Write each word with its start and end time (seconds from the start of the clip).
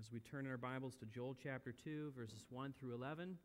As 0.00 0.10
we 0.10 0.20
turn 0.20 0.46
in 0.46 0.50
our 0.50 0.56
Bibles 0.56 0.94
to 1.00 1.04
Joel 1.04 1.36
chapter 1.42 1.72
2, 1.72 2.14
verses 2.16 2.46
1 2.48 2.72
through 2.80 2.94
11. 2.94 3.36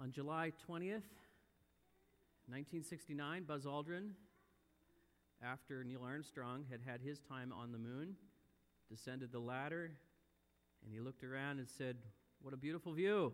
On 0.00 0.12
July 0.12 0.52
20th, 0.68 1.02
1969, 2.46 3.42
Buzz 3.48 3.64
Aldrin, 3.64 4.10
after 5.42 5.82
Neil 5.82 6.04
Armstrong 6.04 6.64
had 6.70 6.78
had 6.86 7.00
his 7.00 7.18
time 7.18 7.52
on 7.52 7.72
the 7.72 7.78
moon, 7.78 8.14
descended 8.88 9.32
the 9.32 9.40
ladder 9.40 9.90
and 10.84 10.92
he 10.92 11.00
looked 11.00 11.24
around 11.24 11.58
and 11.58 11.68
said, 11.68 11.96
What 12.42 12.54
a 12.54 12.56
beautiful 12.56 12.92
view. 12.92 13.32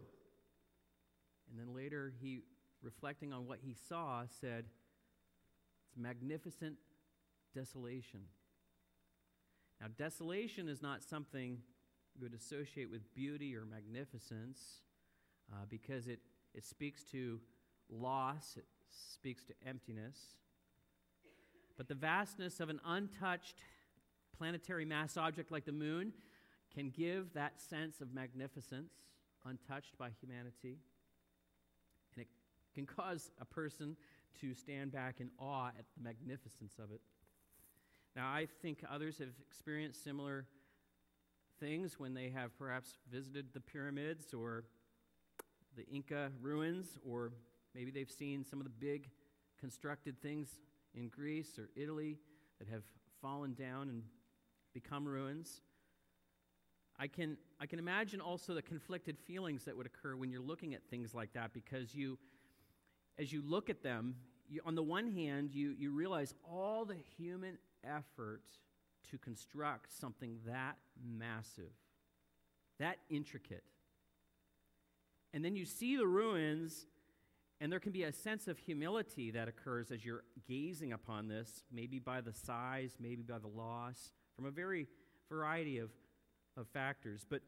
And 1.50 1.58
then 1.58 1.74
later, 1.74 2.12
he, 2.20 2.40
reflecting 2.82 3.32
on 3.32 3.46
what 3.46 3.58
he 3.62 3.74
saw, 3.88 4.22
said, 4.40 4.64
It's 5.88 5.96
magnificent 5.96 6.76
desolation. 7.54 8.20
Now, 9.80 9.88
desolation 9.96 10.68
is 10.68 10.82
not 10.82 11.02
something 11.02 11.58
you 12.14 12.24
would 12.24 12.34
associate 12.34 12.90
with 12.90 13.14
beauty 13.14 13.56
or 13.56 13.64
magnificence 13.64 14.60
uh, 15.50 15.64
because 15.68 16.06
it, 16.06 16.20
it 16.54 16.64
speaks 16.64 17.02
to 17.04 17.40
loss, 17.88 18.54
it 18.56 18.66
speaks 18.90 19.44
to 19.44 19.54
emptiness. 19.66 20.18
But 21.76 21.88
the 21.88 21.94
vastness 21.94 22.60
of 22.60 22.68
an 22.68 22.80
untouched 22.84 23.56
planetary 24.36 24.84
mass 24.84 25.16
object 25.16 25.50
like 25.50 25.64
the 25.64 25.72
moon 25.72 26.12
can 26.74 26.90
give 26.90 27.32
that 27.34 27.60
sense 27.60 28.00
of 28.00 28.14
magnificence 28.14 28.92
untouched 29.44 29.96
by 29.98 30.10
humanity. 30.20 30.78
And 32.14 32.22
it 32.22 32.28
can 32.74 32.86
cause 32.86 33.30
a 33.40 33.44
person 33.44 33.96
to 34.40 34.54
stand 34.54 34.92
back 34.92 35.20
in 35.20 35.30
awe 35.38 35.68
at 35.68 35.84
the 35.96 36.02
magnificence 36.02 36.74
of 36.78 36.90
it. 36.92 37.00
Now, 38.16 38.28
I 38.28 38.46
think 38.62 38.84
others 38.90 39.18
have 39.18 39.28
experienced 39.46 40.02
similar 40.02 40.46
things 41.60 41.98
when 41.98 42.14
they 42.14 42.30
have 42.30 42.56
perhaps 42.58 42.98
visited 43.10 43.52
the 43.52 43.60
pyramids 43.60 44.32
or 44.34 44.64
the 45.76 45.86
Inca 45.86 46.32
ruins, 46.40 46.98
or 47.06 47.32
maybe 47.74 47.90
they've 47.90 48.10
seen 48.10 48.44
some 48.44 48.60
of 48.60 48.64
the 48.64 48.70
big 48.70 49.08
constructed 49.60 50.20
things 50.20 50.58
in 50.94 51.08
Greece 51.08 51.58
or 51.58 51.68
Italy 51.76 52.18
that 52.58 52.68
have 52.68 52.82
fallen 53.20 53.54
down 53.54 53.88
and 53.88 54.02
become 54.72 55.06
ruins. 55.06 55.60
I 57.00 57.06
can, 57.06 57.38
I 57.58 57.64
can 57.64 57.78
imagine 57.78 58.20
also 58.20 58.52
the 58.52 58.60
conflicted 58.60 59.18
feelings 59.18 59.64
that 59.64 59.74
would 59.74 59.86
occur 59.86 60.16
when 60.16 60.30
you're 60.30 60.42
looking 60.42 60.74
at 60.74 60.82
things 60.90 61.14
like 61.14 61.32
that 61.32 61.54
because 61.54 61.94
you, 61.94 62.18
as 63.18 63.32
you 63.32 63.42
look 63.42 63.70
at 63.70 63.82
them, 63.82 64.16
you, 64.50 64.60
on 64.66 64.74
the 64.74 64.82
one 64.82 65.10
hand, 65.10 65.54
you, 65.54 65.74
you 65.78 65.92
realize 65.92 66.34
all 66.44 66.84
the 66.84 66.98
human 67.16 67.56
effort 67.84 68.42
to 69.10 69.16
construct 69.16 69.90
something 69.98 70.40
that 70.46 70.76
massive, 71.02 71.72
that 72.78 72.98
intricate. 73.08 73.64
And 75.32 75.42
then 75.42 75.56
you 75.56 75.64
see 75.64 75.96
the 75.96 76.06
ruins, 76.06 76.84
and 77.62 77.72
there 77.72 77.80
can 77.80 77.92
be 77.92 78.02
a 78.02 78.12
sense 78.12 78.46
of 78.46 78.58
humility 78.58 79.30
that 79.30 79.48
occurs 79.48 79.90
as 79.90 80.04
you're 80.04 80.24
gazing 80.46 80.92
upon 80.92 81.28
this, 81.28 81.64
maybe 81.72 81.98
by 81.98 82.20
the 82.20 82.34
size, 82.34 82.96
maybe 83.00 83.22
by 83.22 83.38
the 83.38 83.48
loss, 83.48 84.12
from 84.36 84.44
a 84.44 84.50
very 84.50 84.86
variety 85.30 85.78
of 85.78 85.88
of 86.56 86.66
factors. 86.68 87.26
But, 87.28 87.42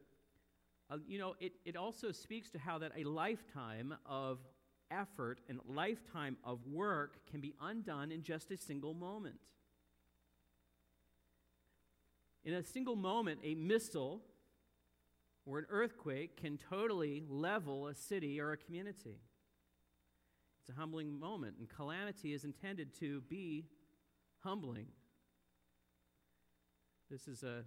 uh, 0.89 0.97
you 1.07 1.19
know, 1.19 1.35
it, 1.39 1.53
it 1.65 1.75
also 1.75 2.11
speaks 2.11 2.49
to 2.51 2.59
how 2.59 2.79
that 2.79 2.91
a 2.97 3.03
lifetime 3.03 3.95
of 4.05 4.39
effort 4.91 5.39
and 5.49 5.59
lifetime 5.67 6.37
of 6.43 6.59
work 6.67 7.17
can 7.29 7.41
be 7.41 7.53
undone 7.61 8.11
in 8.11 8.23
just 8.23 8.51
a 8.51 8.57
single 8.57 8.93
moment. 8.93 9.39
In 12.45 12.53
a 12.53 12.63
single 12.63 12.95
moment, 12.95 13.39
a 13.43 13.55
missile 13.55 14.21
or 15.45 15.59
an 15.59 15.65
earthquake 15.69 16.37
can 16.37 16.57
totally 16.57 17.23
level 17.27 17.87
a 17.87 17.95
city 17.95 18.39
or 18.39 18.51
a 18.51 18.57
community. 18.57 19.19
It's 20.61 20.69
a 20.69 20.79
humbling 20.79 21.19
moment, 21.19 21.55
and 21.59 21.67
calamity 21.67 22.33
is 22.33 22.45
intended 22.45 22.97
to 22.99 23.21
be 23.21 23.65
humbling. 24.43 24.87
This 27.09 27.27
is 27.27 27.43
a 27.43 27.63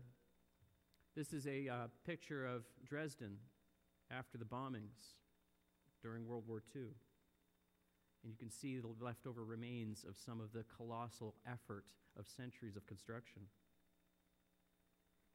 this 1.17 1.33
is 1.33 1.47
a 1.47 1.67
uh, 1.69 1.75
picture 2.05 2.45
of 2.45 2.65
Dresden 2.87 3.39
after 4.11 4.37
the 4.37 4.45
bombings 4.45 5.15
during 6.03 6.27
World 6.27 6.45
War 6.47 6.63
II. 6.75 6.83
And 8.23 8.31
you 8.31 8.37
can 8.37 8.51
see 8.51 8.77
the 8.77 8.93
leftover 9.01 9.43
remains 9.43 10.05
of 10.07 10.17
some 10.19 10.41
of 10.41 10.53
the 10.53 10.65
colossal 10.77 11.35
effort 11.51 11.85
of 12.19 12.27
centuries 12.29 12.77
of 12.77 12.87
construction. 12.87 13.43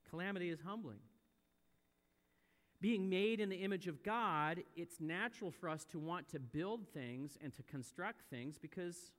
Calamity 0.08 0.50
is 0.50 0.60
humbling. 0.64 1.00
Being 2.80 3.10
made 3.10 3.40
in 3.40 3.50
the 3.50 3.64
image 3.64 3.88
of 3.88 4.04
God, 4.04 4.62
it's 4.76 5.00
natural 5.00 5.50
for 5.50 5.68
us 5.68 5.84
to 5.86 6.00
want 6.00 6.30
to 6.30 6.40
build 6.40 6.88
things 6.94 7.38
and 7.42 7.54
to 7.56 7.64
construct 7.64 8.22
things 8.30 8.58
because 8.60 9.12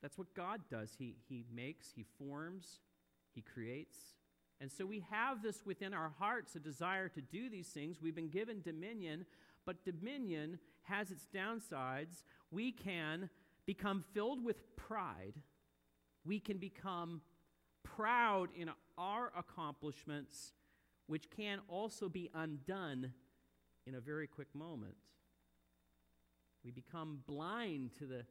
that's 0.00 0.16
what 0.16 0.34
God 0.34 0.62
does. 0.70 0.94
He, 0.98 1.16
he 1.28 1.44
makes, 1.54 1.92
He 1.94 2.04
forms, 2.18 2.80
He 3.34 3.42
creates. 3.42 3.96
And 4.60 4.72
so 4.72 4.86
we 4.86 5.04
have 5.10 5.42
this 5.42 5.66
within 5.66 5.92
our 5.92 6.12
hearts 6.18 6.56
a 6.56 6.60
desire 6.60 7.08
to 7.10 7.20
do 7.20 7.50
these 7.50 7.68
things. 7.68 8.00
We've 8.00 8.14
been 8.14 8.30
given 8.30 8.62
dominion, 8.62 9.26
but 9.66 9.84
dominion 9.84 10.58
has 10.84 11.10
its 11.10 11.26
downsides. 11.34 12.22
We 12.50 12.72
can 12.72 13.28
become 13.66 14.04
filled 14.14 14.42
with 14.42 14.76
pride. 14.76 15.34
We 16.24 16.40
can 16.40 16.56
become 16.58 17.20
proud 17.82 18.48
in 18.56 18.70
our 18.96 19.30
accomplishments, 19.36 20.52
which 21.06 21.30
can 21.30 21.60
also 21.68 22.08
be 22.08 22.30
undone 22.34 23.12
in 23.86 23.94
a 23.94 24.00
very 24.00 24.26
quick 24.26 24.48
moment. 24.54 24.96
We 26.64 26.70
become 26.70 27.20
blind 27.26 27.90
to 27.98 28.06
the 28.06 28.24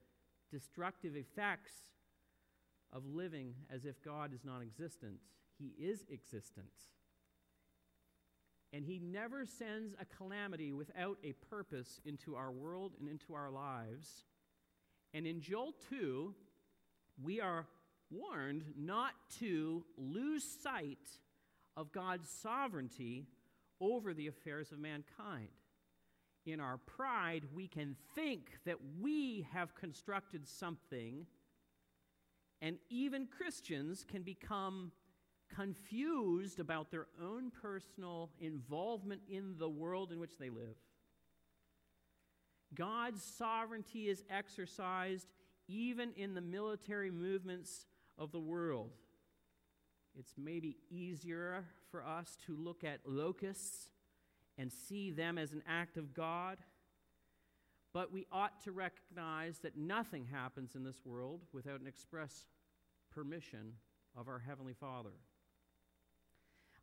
destructive 0.51 1.15
effects 1.15 1.71
of 2.91 3.05
living 3.05 3.53
as 3.69 3.85
if 3.85 4.01
God 4.03 4.33
is 4.33 4.43
non 4.43 4.61
existent 4.61 5.19
he 5.57 5.73
is 5.83 6.05
existent. 6.11 6.71
And 8.73 8.85
He 8.85 8.99
never 8.99 9.45
sends 9.45 9.93
a 9.99 10.05
calamity 10.17 10.73
without 10.73 11.17
a 11.23 11.33
purpose 11.49 12.01
into 12.05 12.35
our 12.35 12.51
world 12.51 12.93
and 12.99 13.07
into 13.07 13.33
our 13.33 13.49
lives. 13.49 14.25
And 15.13 15.25
in 15.25 15.39
Joel 15.39 15.73
2, 15.89 16.33
we 17.23 17.39
are 17.39 17.67
warned 18.11 18.65
not 18.77 19.13
to 19.39 19.85
lose 19.97 20.43
sight 20.43 21.07
of 21.77 21.93
God's 21.93 22.29
sovereignty 22.29 23.27
over 23.79 24.13
the 24.13 24.27
affairs 24.27 24.71
of 24.73 24.79
mankind. 24.79 25.49
In 26.45 26.59
our 26.59 26.77
pride, 26.77 27.43
we 27.55 27.67
can 27.67 27.95
think 28.13 28.51
that 28.65 28.77
we 29.01 29.47
have 29.53 29.73
constructed 29.73 30.47
something, 30.47 31.25
and 32.61 32.77
even 32.89 33.27
Christians 33.27 34.05
can 34.07 34.21
become 34.21 34.91
confused 35.55 36.59
about 36.59 36.91
their 36.91 37.07
own 37.21 37.51
personal 37.61 38.31
involvement 38.39 39.21
in 39.29 39.55
the 39.57 39.69
world 39.69 40.11
in 40.11 40.19
which 40.19 40.37
they 40.37 40.49
live. 40.49 40.75
God's 42.73 43.23
sovereignty 43.23 44.09
is 44.09 44.23
exercised 44.29 45.27
even 45.67 46.11
in 46.17 46.33
the 46.33 46.41
military 46.41 47.11
movements 47.11 47.85
of 48.17 48.31
the 48.31 48.39
world. 48.39 48.91
It's 50.17 50.33
maybe 50.37 50.77
easier 50.89 51.65
for 51.91 52.05
us 52.05 52.37
to 52.45 52.55
look 52.55 52.83
at 52.83 52.99
locusts 53.05 53.89
and 54.57 54.71
see 54.71 55.11
them 55.11 55.37
as 55.37 55.51
an 55.51 55.63
act 55.67 55.97
of 55.97 56.13
God, 56.13 56.57
but 57.93 58.11
we 58.11 58.25
ought 58.31 58.61
to 58.63 58.71
recognize 58.71 59.59
that 59.59 59.77
nothing 59.77 60.25
happens 60.25 60.75
in 60.75 60.83
this 60.83 61.05
world 61.05 61.41
without 61.53 61.81
an 61.81 61.87
express 61.87 62.45
permission 63.13 63.73
of 64.17 64.27
our 64.27 64.39
Heavenly 64.39 64.73
Father. 64.73 65.11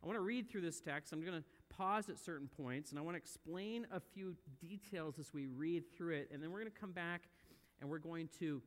I 0.03 0.05
want 0.05 0.17
to 0.17 0.21
read 0.21 0.49
through 0.49 0.61
this 0.61 0.81
text. 0.81 1.13
I'm 1.13 1.21
going 1.21 1.41
to 1.41 1.43
pause 1.69 2.09
at 2.09 2.19
certain 2.19 2.49
points 2.49 2.89
and 2.89 2.99
I 2.99 3.01
want 3.01 3.15
to 3.15 3.17
explain 3.19 3.87
a 3.89 4.01
few 4.01 4.35
details 4.59 5.17
as 5.17 5.33
we 5.33 5.47
read 5.47 5.85
through 5.95 6.15
it. 6.15 6.29
And 6.33 6.43
then 6.43 6.51
we're 6.51 6.59
going 6.59 6.71
to 6.71 6.77
come 6.77 6.91
back 6.91 7.29
and 7.79 7.89
we're 7.89 7.99
going 7.99 8.27
to 8.39 8.61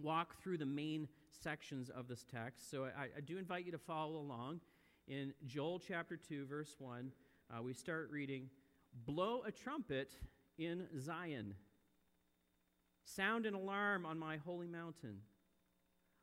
walk 0.00 0.40
through 0.40 0.58
the 0.58 0.66
main 0.66 1.08
sections 1.42 1.90
of 1.90 2.06
this 2.06 2.24
text. 2.24 2.70
So 2.70 2.84
I, 2.84 3.06
I 3.16 3.20
do 3.20 3.38
invite 3.38 3.66
you 3.66 3.72
to 3.72 3.78
follow 3.78 4.18
along. 4.18 4.60
In 5.08 5.34
Joel 5.46 5.80
chapter 5.80 6.16
2, 6.16 6.46
verse 6.46 6.76
1, 6.78 7.10
uh, 7.50 7.60
we 7.60 7.72
start 7.72 8.08
reading 8.12 8.48
Blow 9.04 9.42
a 9.44 9.50
trumpet 9.50 10.14
in 10.58 10.86
Zion, 11.00 11.54
sound 13.04 13.46
an 13.46 13.54
alarm 13.54 14.06
on 14.06 14.16
my 14.16 14.36
holy 14.36 14.68
mountain. 14.68 15.22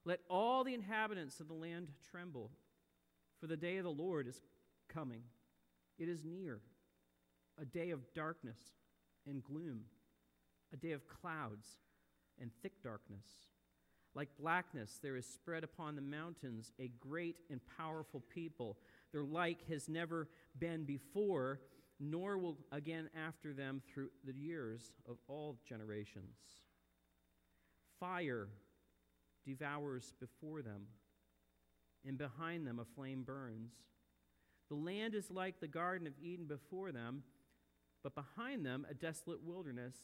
Let 0.06 0.22
all 0.30 0.64
the 0.64 0.74
inhabitants 0.74 1.42
of 1.42 1.50
the 1.50 1.54
land 1.54 1.90
tremble. 2.10 2.52
For 3.40 3.48
the 3.48 3.58
day 3.58 3.78
of 3.78 3.84
the 3.84 3.90
Lord 3.92 4.28
is 4.28 4.42
coming, 4.88 5.22
it 5.98 6.10
is 6.10 6.26
near. 6.26 6.60
a 7.62 7.66
day 7.66 7.92
of 7.92 8.14
darkness 8.14 8.58
and 9.28 9.44
gloom, 9.44 9.82
a 10.74 10.78
day 10.78 10.92
of 10.92 11.08
clouds 11.08 11.68
and 12.40 12.52
thick 12.62 12.82
darkness. 12.84 13.26
Like 14.16 14.30
blackness, 14.40 15.00
there 15.02 15.16
is 15.16 15.26
spread 15.26 15.64
upon 15.64 15.96
the 15.96 16.02
mountains 16.02 16.72
a 16.80 16.92
great 17.00 17.38
and 17.50 17.60
powerful 17.78 18.24
people. 18.34 18.78
Their 19.12 19.24
like 19.24 19.68
has 19.70 19.88
never 19.88 20.28
been 20.58 20.84
before, 20.84 21.60
nor 22.00 22.38
will 22.38 22.58
again 22.72 23.10
after 23.28 23.54
them 23.54 23.82
through 23.94 24.10
the 24.26 24.34
years 24.34 24.94
of 25.08 25.18
all 25.28 25.60
generations. 25.68 26.38
Fire 28.00 28.48
devours 29.46 30.14
before 30.20 30.62
them, 30.62 30.88
and 32.07 32.18
behind 32.18 32.66
them 32.66 32.80
a 32.80 32.86
flame 32.86 33.24
burns. 33.24 33.72
The 34.69 34.75
land 34.75 35.16
is 35.16 35.31
like 35.31 35.60
the 35.60 35.68
Garden 35.68 36.07
of 36.07 36.13
Eden 36.22 36.46
before 36.46 36.92
them, 36.92 37.24
but 38.04 38.16
behind 38.16 38.66
them 38.66 38.86
a 38.90 38.94
desolate 38.94 39.44
wilderness, 39.44 39.96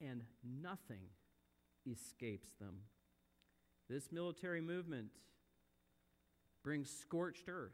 and 0.00 0.22
nothing 0.62 1.08
escapes 1.90 2.50
them. 2.60 2.76
This 3.90 4.12
military 4.12 4.60
movement 4.60 5.08
brings 6.62 6.90
scorched 6.90 7.48
earth. 7.48 7.72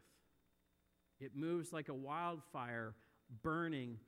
It 1.21 1.37
moves 1.37 1.73
like 1.73 1.89
a 1.89 1.95
wildfire, 1.95 2.95
burning, 3.43 3.99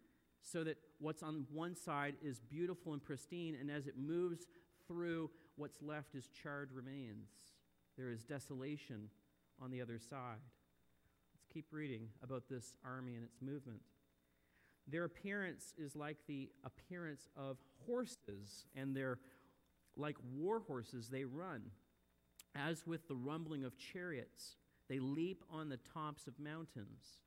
so 0.42 0.64
that 0.64 0.78
what's 0.98 1.22
on 1.22 1.46
one 1.52 1.76
side 1.76 2.14
is 2.22 2.40
beautiful 2.40 2.92
and 2.92 3.04
pristine, 3.04 3.56
and 3.60 3.70
as 3.70 3.86
it 3.86 3.94
moves 3.98 4.46
through, 4.86 5.30
what's 5.56 5.82
left 5.82 6.14
is 6.14 6.28
charred 6.42 6.70
remains. 6.72 7.28
There 7.96 8.10
is 8.10 8.24
desolation 8.24 9.08
on 9.62 9.70
the 9.70 9.82
other 9.82 9.98
side. 9.98 10.40
Let's 11.34 11.46
keep 11.52 11.66
reading 11.70 12.08
about 12.22 12.44
this 12.48 12.74
army 12.84 13.14
and 13.14 13.24
its 13.24 13.40
movement. 13.40 13.80
Their 14.88 15.04
appearance 15.04 15.74
is 15.76 15.96
like 15.96 16.18
the 16.26 16.50
appearance 16.64 17.28
of 17.36 17.58
horses, 17.86 18.66
and 18.74 18.96
they're 18.96 19.18
like 19.96 20.16
war 20.34 20.62
horses, 20.66 21.08
they 21.08 21.24
run. 21.24 21.62
As 22.54 22.86
with 22.86 23.08
the 23.08 23.14
rumbling 23.14 23.64
of 23.64 23.76
chariots, 23.78 24.56
they 24.88 24.98
leap 24.98 25.42
on 25.50 25.68
the 25.68 25.78
tops 25.92 26.26
of 26.26 26.38
mountains, 26.38 27.20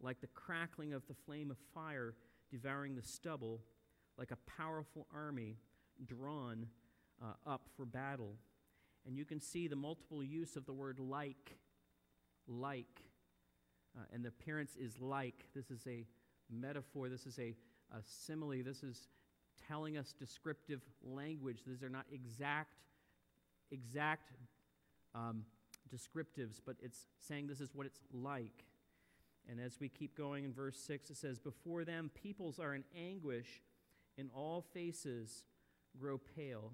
like 0.00 0.20
the 0.20 0.28
crackling 0.28 0.92
of 0.92 1.06
the 1.06 1.14
flame 1.14 1.50
of 1.50 1.58
fire 1.74 2.14
devouring 2.50 2.94
the 2.94 3.02
stubble, 3.02 3.60
like 4.18 4.30
a 4.30 4.50
powerful 4.50 5.06
army 5.14 5.56
drawn 6.04 6.66
uh, 7.22 7.50
up 7.50 7.68
for 7.76 7.84
battle. 7.84 8.34
And 9.06 9.16
you 9.16 9.24
can 9.24 9.40
see 9.40 9.68
the 9.68 9.76
multiple 9.76 10.22
use 10.22 10.56
of 10.56 10.66
the 10.66 10.72
word 10.72 10.98
like, 10.98 11.56
like. 12.60 13.02
Uh, 13.96 14.04
and 14.12 14.24
the 14.24 14.28
appearance 14.28 14.76
is 14.76 15.00
like. 15.00 15.46
This 15.54 15.70
is 15.70 15.86
a 15.86 16.06
metaphor, 16.50 17.08
this 17.08 17.26
is 17.26 17.38
a, 17.38 17.54
a 17.92 18.02
simile, 18.04 18.62
this 18.64 18.82
is 18.82 19.08
telling 19.68 19.96
us 19.96 20.14
descriptive 20.18 20.80
language. 21.02 21.60
These 21.66 21.82
are 21.82 21.88
not 21.88 22.06
exact, 22.12 22.74
exact 23.70 24.32
um, 25.14 25.44
descriptives, 25.94 26.60
but 26.64 26.76
it's 26.82 27.06
saying 27.20 27.46
this 27.46 27.60
is 27.60 27.74
what 27.74 27.86
it's 27.86 28.00
like. 28.12 28.64
And 29.50 29.60
as 29.60 29.80
we 29.80 29.88
keep 29.88 30.16
going 30.16 30.44
in 30.44 30.52
verse 30.52 30.78
6, 30.78 31.10
it 31.10 31.16
says, 31.16 31.38
Before 31.38 31.84
them 31.84 32.10
peoples 32.14 32.58
are 32.58 32.74
in 32.74 32.84
anguish, 32.96 33.62
and 34.18 34.30
all 34.34 34.64
faces 34.72 35.44
grow 35.98 36.18
pale. 36.36 36.72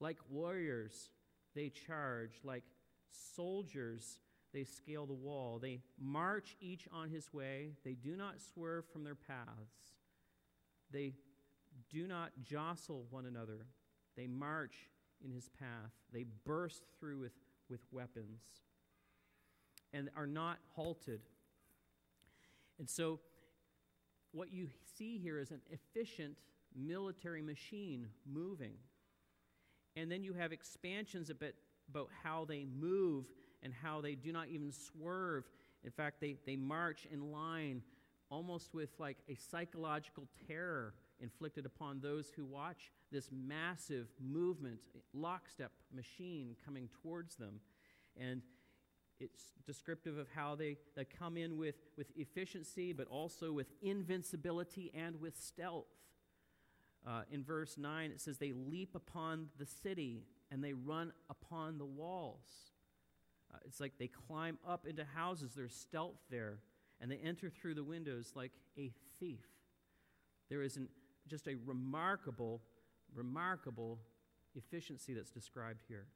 Like 0.00 0.18
warriors, 0.30 1.10
they 1.54 1.70
charge. 1.70 2.40
Like 2.44 2.62
soldiers, 3.34 4.18
they 4.54 4.64
scale 4.64 5.04
the 5.04 5.12
wall. 5.12 5.58
They 5.60 5.80
march 6.00 6.56
each 6.60 6.86
on 6.92 7.10
his 7.10 7.32
way. 7.32 7.72
They 7.84 7.94
do 7.94 8.16
not 8.16 8.36
swerve 8.40 8.84
from 8.90 9.02
their 9.02 9.16
paths. 9.16 9.96
They 10.92 11.14
do 11.90 12.06
not 12.06 12.30
jostle 12.42 13.04
one 13.10 13.26
another. 13.26 13.66
They 14.16 14.28
march 14.28 14.76
in 15.24 15.32
his 15.32 15.48
path. 15.48 15.90
They 16.12 16.24
burst 16.46 16.84
through 17.00 17.18
with, 17.18 17.32
with 17.68 17.80
weapons 17.90 18.42
and 19.92 20.08
are 20.16 20.26
not 20.26 20.58
halted. 20.74 21.20
And 22.78 22.88
so, 22.88 23.20
what 24.32 24.52
you 24.52 24.68
see 24.96 25.18
here 25.18 25.38
is 25.38 25.50
an 25.50 25.60
efficient 25.70 26.36
military 26.76 27.42
machine 27.42 28.08
moving. 28.24 28.74
And 29.96 30.10
then 30.10 30.22
you 30.24 30.32
have 30.32 30.52
expansions 30.52 31.30
a 31.30 31.34
bit 31.34 31.56
about 31.88 32.08
how 32.22 32.44
they 32.44 32.64
move 32.64 33.26
and 33.64 33.72
how 33.72 34.00
they 34.00 34.14
do 34.14 34.30
not 34.30 34.48
even 34.48 34.70
swerve. 34.70 35.44
In 35.82 35.90
fact, 35.90 36.20
they, 36.20 36.36
they 36.46 36.56
march 36.56 37.08
in 37.10 37.32
line 37.32 37.82
almost 38.30 38.74
with 38.74 38.90
like 38.98 39.18
a 39.28 39.34
psychological 39.34 40.28
terror 40.46 40.94
inflicted 41.20 41.66
upon 41.66 42.00
those 42.00 42.30
who 42.36 42.44
watch 42.44 42.92
this 43.10 43.30
massive 43.32 44.08
movement, 44.20 44.80
lockstep 45.12 45.72
machine 45.94 46.56
coming 46.64 46.88
towards 47.02 47.36
them. 47.36 47.60
And 48.20 48.42
it's 49.20 49.52
descriptive 49.64 50.18
of 50.18 50.26
how 50.34 50.54
they, 50.54 50.76
they 50.96 51.04
come 51.04 51.36
in 51.36 51.56
with, 51.56 51.76
with 51.96 52.08
efficiency, 52.16 52.92
but 52.92 53.06
also 53.08 53.52
with 53.52 53.68
invincibility 53.82 54.90
and 54.94 55.20
with 55.20 55.40
stealth. 55.40 55.86
Uh, 57.06 57.22
in 57.30 57.44
verse 57.44 57.76
9, 57.78 58.10
it 58.10 58.20
says, 58.20 58.38
They 58.38 58.52
leap 58.52 58.94
upon 58.94 59.48
the 59.58 59.66
city 59.66 60.24
and 60.50 60.62
they 60.62 60.72
run 60.72 61.12
upon 61.30 61.78
the 61.78 61.84
walls. 61.84 62.73
Uh, 63.54 63.58
it's 63.66 63.80
like 63.80 63.92
they 63.98 64.08
climb 64.08 64.58
up 64.66 64.86
into 64.86 65.04
houses, 65.14 65.52
there's 65.54 65.74
stealth 65.74 66.18
there, 66.30 66.58
and 67.00 67.10
they 67.10 67.18
enter 67.18 67.50
through 67.50 67.74
the 67.74 67.84
windows 67.84 68.32
like 68.34 68.52
a 68.76 68.90
thief. 69.20 69.46
There 70.50 70.62
is 70.62 70.76
an, 70.76 70.88
just 71.28 71.46
a 71.46 71.54
remarkable, 71.64 72.60
remarkable 73.14 73.98
efficiency 74.54 75.14
that's 75.14 75.30
described 75.30 75.82
here. 75.88 76.06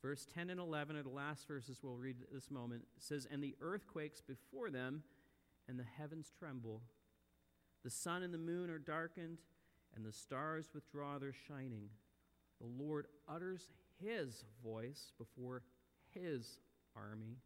Verse 0.00 0.26
10 0.32 0.50
and 0.50 0.60
11 0.60 0.96
are 0.96 1.02
the 1.02 1.08
last 1.08 1.48
verses 1.48 1.80
we'll 1.82 1.96
read 1.96 2.16
at 2.22 2.32
this 2.32 2.50
moment. 2.50 2.82
It 2.96 3.02
says, 3.02 3.26
And 3.30 3.42
the 3.42 3.56
earth 3.60 3.86
quakes 3.86 4.20
before 4.20 4.70
them, 4.70 5.02
and 5.68 5.78
the 5.78 5.84
heavens 5.98 6.32
tremble. 6.38 6.82
The 7.84 7.90
sun 7.90 8.22
and 8.22 8.32
the 8.32 8.38
moon 8.38 8.70
are 8.70 8.78
darkened 8.78 9.38
and 9.94 10.04
the 10.04 10.12
stars 10.12 10.70
withdraw 10.74 11.18
their 11.18 11.32
shining. 11.32 11.88
The 12.60 12.66
Lord 12.66 13.06
utters 13.28 13.68
his 14.00 14.44
voice 14.62 15.12
before 15.18 15.62
his 16.14 16.58
army, 16.96 17.38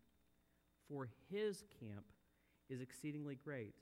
for 0.88 1.08
his 1.30 1.64
camp 1.80 2.04
is 2.68 2.80
exceedingly 2.80 3.36
great. 3.36 3.74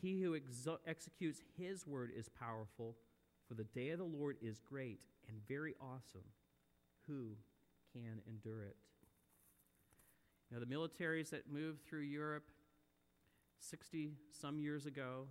He 0.00 0.20
who 0.20 0.38
exo- 0.38 0.78
executes 0.86 1.40
his 1.56 1.86
word 1.86 2.10
is 2.16 2.28
powerful, 2.28 2.96
for 3.48 3.54
the 3.54 3.64
day 3.64 3.90
of 3.90 3.98
the 3.98 4.04
Lord 4.04 4.36
is 4.42 4.60
great 4.60 5.00
and 5.28 5.38
very 5.48 5.74
awesome. 5.80 6.24
Who 7.06 7.36
can 7.92 8.20
endure 8.28 8.64
it? 8.64 8.76
Now, 10.50 10.58
the 10.60 10.66
militaries 10.66 11.30
that 11.30 11.50
moved 11.50 11.84
through 11.84 12.02
Europe 12.02 12.44
60 13.58 14.12
some 14.30 14.58
years 14.58 14.86
ago 14.86 15.26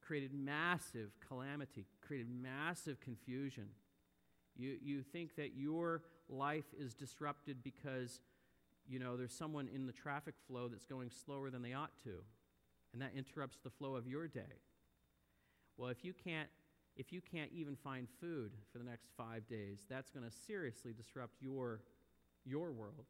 created 0.00 0.32
massive 0.32 1.10
calamity, 1.26 1.86
created 2.00 2.28
massive 2.30 3.00
confusion. 3.00 3.68
You, 4.56 4.76
you 4.82 5.02
think 5.02 5.36
that 5.36 5.56
your 5.56 6.02
life 6.28 6.66
is 6.78 6.94
disrupted 6.94 7.62
because, 7.62 8.20
you 8.86 8.98
know, 8.98 9.16
there's 9.16 9.32
someone 9.32 9.68
in 9.72 9.86
the 9.86 9.92
traffic 9.92 10.34
flow 10.46 10.68
that's 10.68 10.84
going 10.84 11.10
slower 11.10 11.50
than 11.50 11.62
they 11.62 11.72
ought 11.72 11.96
to, 12.04 12.22
and 12.92 13.02
that 13.02 13.12
interrupts 13.16 13.58
the 13.62 13.70
flow 13.70 13.96
of 13.96 14.06
your 14.06 14.28
day. 14.28 14.60
Well, 15.76 15.90
if 15.90 16.04
you 16.04 16.12
can't, 16.12 16.48
if 16.96 17.12
you 17.12 17.20
can't 17.20 17.50
even 17.52 17.76
find 17.76 18.08
food 18.20 18.52
for 18.72 18.78
the 18.78 18.84
next 18.84 19.08
five 19.16 19.46
days, 19.46 19.86
that's 19.88 20.10
going 20.10 20.28
to 20.28 20.36
seriously 20.46 20.92
disrupt 20.92 21.34
your, 21.40 21.80
your 22.44 22.72
world. 22.72 23.06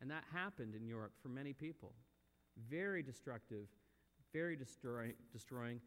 And 0.00 0.10
that 0.10 0.24
happened 0.32 0.74
in 0.74 0.86
Europe 0.86 1.12
for 1.22 1.28
many 1.28 1.52
people. 1.52 1.92
Very 2.70 3.02
destructive, 3.02 3.66
very 4.32 4.56
destroy, 4.56 5.12
destroying 5.32 5.80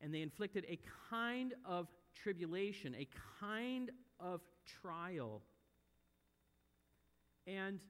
and 0.00 0.14
they 0.14 0.22
inflicted 0.22 0.64
a 0.68 0.78
kind 1.10 1.54
of 1.64 1.88
tribulation, 2.14 2.94
a 2.98 3.06
kind 3.38 3.90
of 4.18 4.40
trial. 4.82 5.42
And 7.58 7.80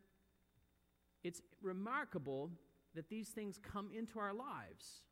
it's 1.23 1.43
remarkable 1.62 2.50
that 2.95 3.09
these 3.09 3.29
things 3.29 3.59
come 3.59 3.90
into 3.97 4.19
our 4.19 4.33
lives. 4.33 5.02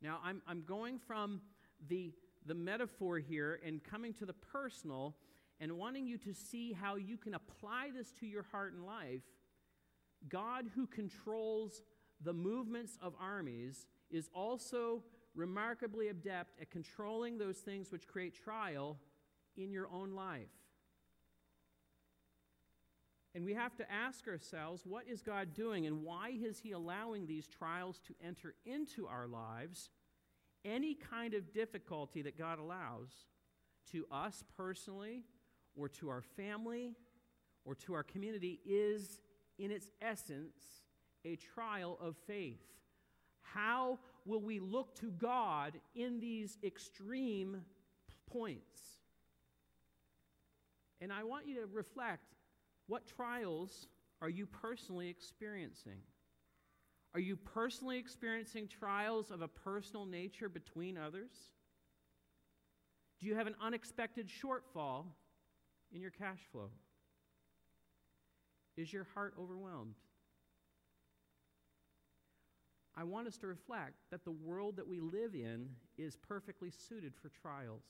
Now, 0.00 0.20
I'm, 0.24 0.42
I'm 0.46 0.62
going 0.62 0.98
from 0.98 1.40
the, 1.88 2.12
the 2.46 2.54
metaphor 2.54 3.18
here 3.18 3.60
and 3.64 3.82
coming 3.82 4.14
to 4.14 4.26
the 4.26 4.32
personal 4.32 5.16
and 5.60 5.72
wanting 5.72 6.06
you 6.06 6.18
to 6.18 6.32
see 6.32 6.72
how 6.72 6.96
you 6.96 7.16
can 7.16 7.34
apply 7.34 7.90
this 7.96 8.12
to 8.20 8.26
your 8.26 8.44
heart 8.50 8.72
and 8.72 8.84
life. 8.84 9.22
God, 10.28 10.66
who 10.74 10.86
controls 10.86 11.82
the 12.20 12.32
movements 12.32 12.98
of 13.02 13.14
armies, 13.20 13.86
is 14.10 14.28
also 14.34 15.02
remarkably 15.34 16.08
adept 16.08 16.60
at 16.60 16.70
controlling 16.70 17.38
those 17.38 17.58
things 17.58 17.90
which 17.90 18.06
create 18.06 18.34
trial 18.34 18.98
in 19.56 19.70
your 19.72 19.88
own 19.92 20.12
life. 20.12 20.50
And 23.34 23.44
we 23.44 23.54
have 23.54 23.74
to 23.76 23.90
ask 23.90 24.28
ourselves 24.28 24.82
what 24.84 25.08
is 25.08 25.22
God 25.22 25.54
doing 25.54 25.86
and 25.86 26.02
why 26.02 26.32
is 26.38 26.58
He 26.58 26.72
allowing 26.72 27.26
these 27.26 27.46
trials 27.46 28.00
to 28.06 28.14
enter 28.24 28.54
into 28.66 29.06
our 29.06 29.26
lives 29.26 29.90
any 30.64 30.94
kind 30.94 31.34
of 31.34 31.52
difficulty 31.52 32.22
that 32.22 32.38
God 32.38 32.58
allows 32.58 33.10
to 33.90 34.06
us 34.10 34.44
personally 34.56 35.24
or 35.74 35.88
to 35.88 36.08
our 36.08 36.22
family 36.22 36.94
or 37.64 37.74
to 37.74 37.94
our 37.94 38.02
community 38.02 38.60
is, 38.66 39.20
in 39.58 39.70
its 39.70 39.88
essence, 40.00 40.82
a 41.24 41.36
trial 41.36 41.98
of 42.00 42.16
faith. 42.26 42.60
How 43.40 43.98
will 44.24 44.40
we 44.40 44.60
look 44.60 44.94
to 44.96 45.10
God 45.10 45.74
in 45.94 46.20
these 46.20 46.58
extreme 46.62 47.62
points? 48.26 48.80
And 51.00 51.12
I 51.12 51.24
want 51.24 51.46
you 51.46 51.56
to 51.56 51.66
reflect 51.66 52.34
what 52.92 53.06
trials 53.06 53.86
are 54.20 54.28
you 54.28 54.44
personally 54.44 55.08
experiencing? 55.08 56.02
Are 57.14 57.20
you 57.20 57.36
personally 57.36 57.96
experiencing 57.96 58.68
trials 58.68 59.30
of 59.30 59.40
a 59.40 59.48
personal 59.48 60.04
nature 60.04 60.50
between 60.50 60.98
others? 60.98 61.30
Do 63.18 63.26
you 63.26 63.34
have 63.34 63.46
an 63.46 63.54
unexpected 63.62 64.28
shortfall 64.28 65.06
in 65.90 66.02
your 66.02 66.10
cash 66.10 66.40
flow? 66.52 66.68
Is 68.76 68.92
your 68.92 69.06
heart 69.14 69.32
overwhelmed? 69.40 69.94
I 72.94 73.04
want 73.04 73.26
us 73.26 73.38
to 73.38 73.46
reflect 73.46 73.94
that 74.10 74.26
the 74.26 74.32
world 74.32 74.76
that 74.76 74.86
we 74.86 75.00
live 75.00 75.34
in 75.34 75.70
is 75.96 76.18
perfectly 76.18 76.70
suited 76.70 77.14
for 77.16 77.30
trials. 77.30 77.86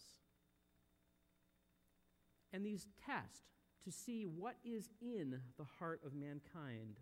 And 2.53 2.65
these 2.65 2.87
test 3.05 3.43
to 3.85 3.93
see 3.93 4.25
what 4.25 4.57
is 4.65 4.89
in 5.01 5.41
the 5.59 5.65
heart 5.79 6.01
of 6.05 6.15
mankind. 6.15 7.01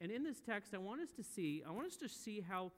And 0.00 0.10
in 0.10 0.24
this 0.24 0.40
text, 0.40 0.74
I 0.74 0.78
want 0.78 1.02
us 1.02 1.10
to 1.16 1.22
see, 1.22 1.62
I 1.66 1.70
want 1.70 1.86
us 1.86 1.96
to 1.96 2.08
see 2.08 2.40
how 2.40 2.72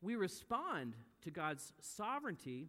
we 0.00 0.16
respond 0.16 0.94
to 1.22 1.30
God's 1.30 1.72
sovereignty 1.80 2.68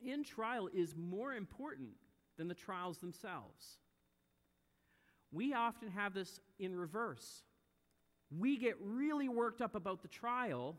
in 0.00 0.24
trial 0.24 0.68
is 0.72 0.94
more 0.96 1.34
important 1.34 1.90
than 2.38 2.48
the 2.48 2.54
trials 2.54 2.98
themselves. 2.98 3.78
We 5.30 5.54
often 5.54 5.90
have 5.90 6.14
this 6.14 6.40
in 6.58 6.74
reverse. 6.74 7.42
We 8.36 8.56
get 8.56 8.76
really 8.80 9.28
worked 9.28 9.60
up 9.60 9.74
about 9.74 10.02
the 10.02 10.08
trial 10.08 10.76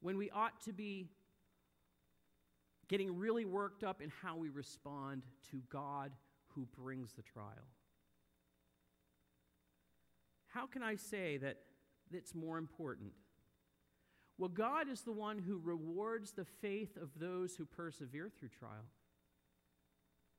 when 0.00 0.16
we 0.16 0.30
ought 0.30 0.60
to 0.64 0.72
be 0.72 1.08
getting 2.88 3.16
really 3.16 3.44
worked 3.44 3.84
up 3.84 4.02
in 4.02 4.10
how 4.22 4.36
we 4.36 4.48
respond 4.48 5.22
to 5.50 5.62
God 5.70 6.10
who 6.60 6.82
brings 6.82 7.12
the 7.12 7.22
trial. 7.22 7.68
How 10.48 10.66
can 10.66 10.82
I 10.82 10.96
say 10.96 11.38
that 11.38 11.56
it's 12.12 12.34
more 12.34 12.58
important? 12.58 13.12
Well, 14.36 14.48
God 14.48 14.88
is 14.88 15.02
the 15.02 15.12
one 15.12 15.38
who 15.38 15.60
rewards 15.62 16.32
the 16.32 16.44
faith 16.44 16.96
of 16.96 17.10
those 17.18 17.56
who 17.56 17.64
persevere 17.64 18.30
through 18.30 18.48
trial. 18.48 18.86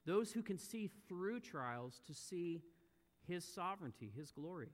Those 0.06 0.32
who 0.32 0.42
can 0.42 0.58
see 0.58 0.90
through 1.08 1.40
trials 1.42 2.02
to 2.08 2.14
see 2.14 2.62
His 3.28 3.46
sovereignty, 3.46 4.12
His 4.16 4.32
glory. 4.32 4.70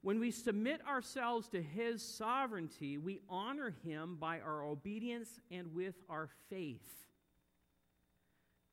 When 0.00 0.18
we 0.18 0.30
submit 0.30 0.80
ourselves 0.86 1.48
to 1.50 1.62
His 1.62 2.02
sovereignty, 2.02 2.98
we 2.98 3.20
honor 3.28 3.74
Him 3.84 4.16
by 4.18 4.40
our 4.40 4.64
obedience 4.64 5.40
and 5.50 5.74
with 5.74 5.94
our 6.08 6.28
faith. 6.48 7.05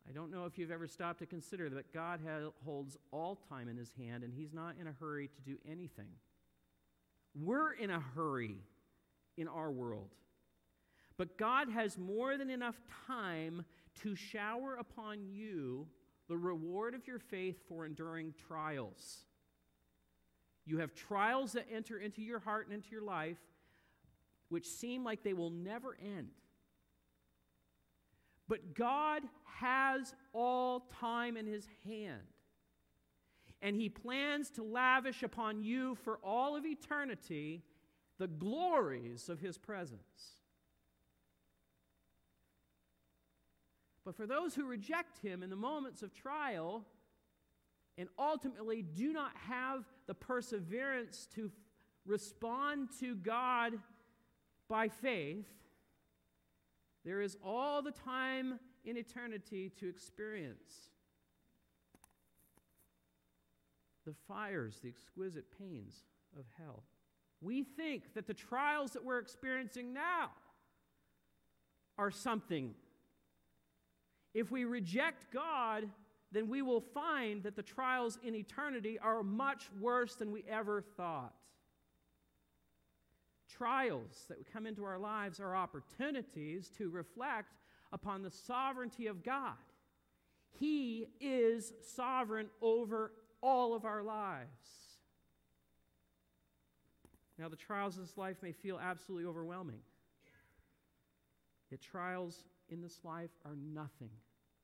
I 0.08 0.12
don't 0.12 0.32
know 0.32 0.46
if 0.46 0.58
you've 0.58 0.72
ever 0.72 0.88
stopped 0.88 1.20
to 1.20 1.26
consider 1.26 1.70
that 1.70 1.94
God 1.94 2.20
holds 2.66 2.98
all 3.12 3.36
time 3.50 3.70
in 3.70 3.78
His 3.78 3.92
hand 3.98 4.24
and 4.24 4.34
He's 4.34 4.54
not 4.54 4.76
in 4.80 4.88
a 4.88 4.94
hurry 5.00 5.28
to 5.30 5.42
do 5.42 5.58
anything. 5.70 6.10
We're 7.36 7.74
in 7.74 7.90
a 7.90 8.00
hurry 8.00 8.58
in 9.38 9.48
our 9.48 9.72
world. 9.72 10.10
But 11.18 11.38
God 11.38 11.70
has 11.70 11.98
more 11.98 12.38
than 12.38 12.50
enough 12.50 12.80
time 13.08 13.66
to 14.02 14.16
shower 14.16 14.76
upon 14.76 15.26
you 15.26 15.88
the 16.28 16.38
reward 16.38 16.96
of 16.96 17.08
your 17.08 17.20
faith 17.20 17.58
for 17.68 17.86
enduring 17.86 18.34
trials. 18.48 19.26
You 20.66 20.80
have 20.80 20.96
trials 20.96 21.54
that 21.54 21.68
enter 21.72 21.98
into 21.98 22.22
your 22.22 22.40
heart 22.40 22.68
and 22.68 22.76
into 22.76 22.90
your 22.92 23.04
life 23.04 23.38
which 24.50 24.68
seem 24.68 25.04
like 25.04 25.24
they 25.24 25.34
will 25.34 25.50
never 25.50 25.98
end. 26.00 26.30
But 28.48 28.76
God 28.76 29.24
has 29.60 30.14
all 30.34 30.88
time 31.00 31.38
in 31.38 31.46
His 31.46 31.68
hand. 31.86 32.22
And 33.62 33.76
He 33.76 33.90
plans 33.90 34.50
to 34.52 34.64
lavish 34.64 35.24
upon 35.24 35.62
you 35.62 35.96
for 36.04 36.18
all 36.24 36.56
of 36.56 36.66
eternity 36.66 37.64
the 38.20 38.28
glories 38.28 39.30
of 39.30 39.40
His 39.40 39.58
presence. 39.58 40.38
But 44.06 44.16
for 44.16 44.28
those 44.28 44.54
who 44.54 44.66
reject 44.66 45.20
Him 45.20 45.44
in 45.44 45.50
the 45.50 45.56
moments 45.56 46.02
of 46.02 46.14
trial, 46.14 46.86
and 47.98 48.10
ultimately 48.18 48.82
do 48.82 49.14
not 49.14 49.32
have 49.48 49.86
the 50.08 50.14
perseverance 50.14 51.28
to 51.36 51.52
respond 52.06 52.90
to 53.00 53.16
God 53.16 53.74
by 54.68 54.90
faith, 54.90 55.48
there 57.06 57.22
is 57.22 57.38
all 57.44 57.82
the 57.82 57.92
time 57.92 58.60
in 58.86 58.98
eternity 58.98 59.72
to 59.80 59.88
experience 59.88 60.90
the 64.06 64.14
fires, 64.28 64.80
the 64.82 64.90
exquisite 64.90 65.46
pains 65.58 66.04
of 66.38 66.46
hell. 66.58 66.84
We 67.42 67.64
think 67.64 68.14
that 68.16 68.28
the 68.28 68.34
trials 68.34 68.92
that 68.92 69.04
we're 69.04 69.20
experiencing 69.20 69.94
now 69.94 70.32
are 71.98 72.12
something. 72.12 72.74
If 74.34 74.52
we 74.52 74.66
reject 74.66 75.32
God, 75.32 75.90
then 76.32 76.50
we 76.50 76.62
will 76.62 76.82
find 76.82 77.44
that 77.44 77.56
the 77.56 77.62
trials 77.62 78.18
in 78.24 78.34
eternity 78.34 78.98
are 78.98 79.24
much 79.24 79.70
worse 79.80 80.16
than 80.16 80.32
we 80.32 80.44
ever 80.50 80.82
thought. 80.82 81.34
Trials 83.58 84.26
that 84.30 84.52
come 84.52 84.66
into 84.66 84.84
our 84.84 84.98
lives 84.98 85.40
are 85.40 85.56
opportunities 85.56 86.70
to 86.78 86.90
reflect 86.90 87.54
upon 87.92 88.24
the 88.24 88.32
sovereignty 88.32 89.08
of 89.08 89.24
God. 89.24 89.54
He 90.60 91.08
is 91.20 91.74
sovereign 91.96 92.48
over 92.62 93.12
all 93.42 93.76
of 93.76 93.86
our 93.86 94.02
lives. 94.02 94.48
Now, 97.38 97.50
the 97.50 97.56
trials 97.56 97.98
of 97.98 98.04
this 98.06 98.18
life 98.18 98.38
may 98.42 98.52
feel 98.52 98.80
absolutely 98.80 99.28
overwhelming. 99.28 99.82
Yet, 101.70 101.82
trials 101.82 102.46
in 102.70 102.82
this 102.82 103.00
life 103.04 103.32
are 103.46 103.56
nothing 103.56 104.12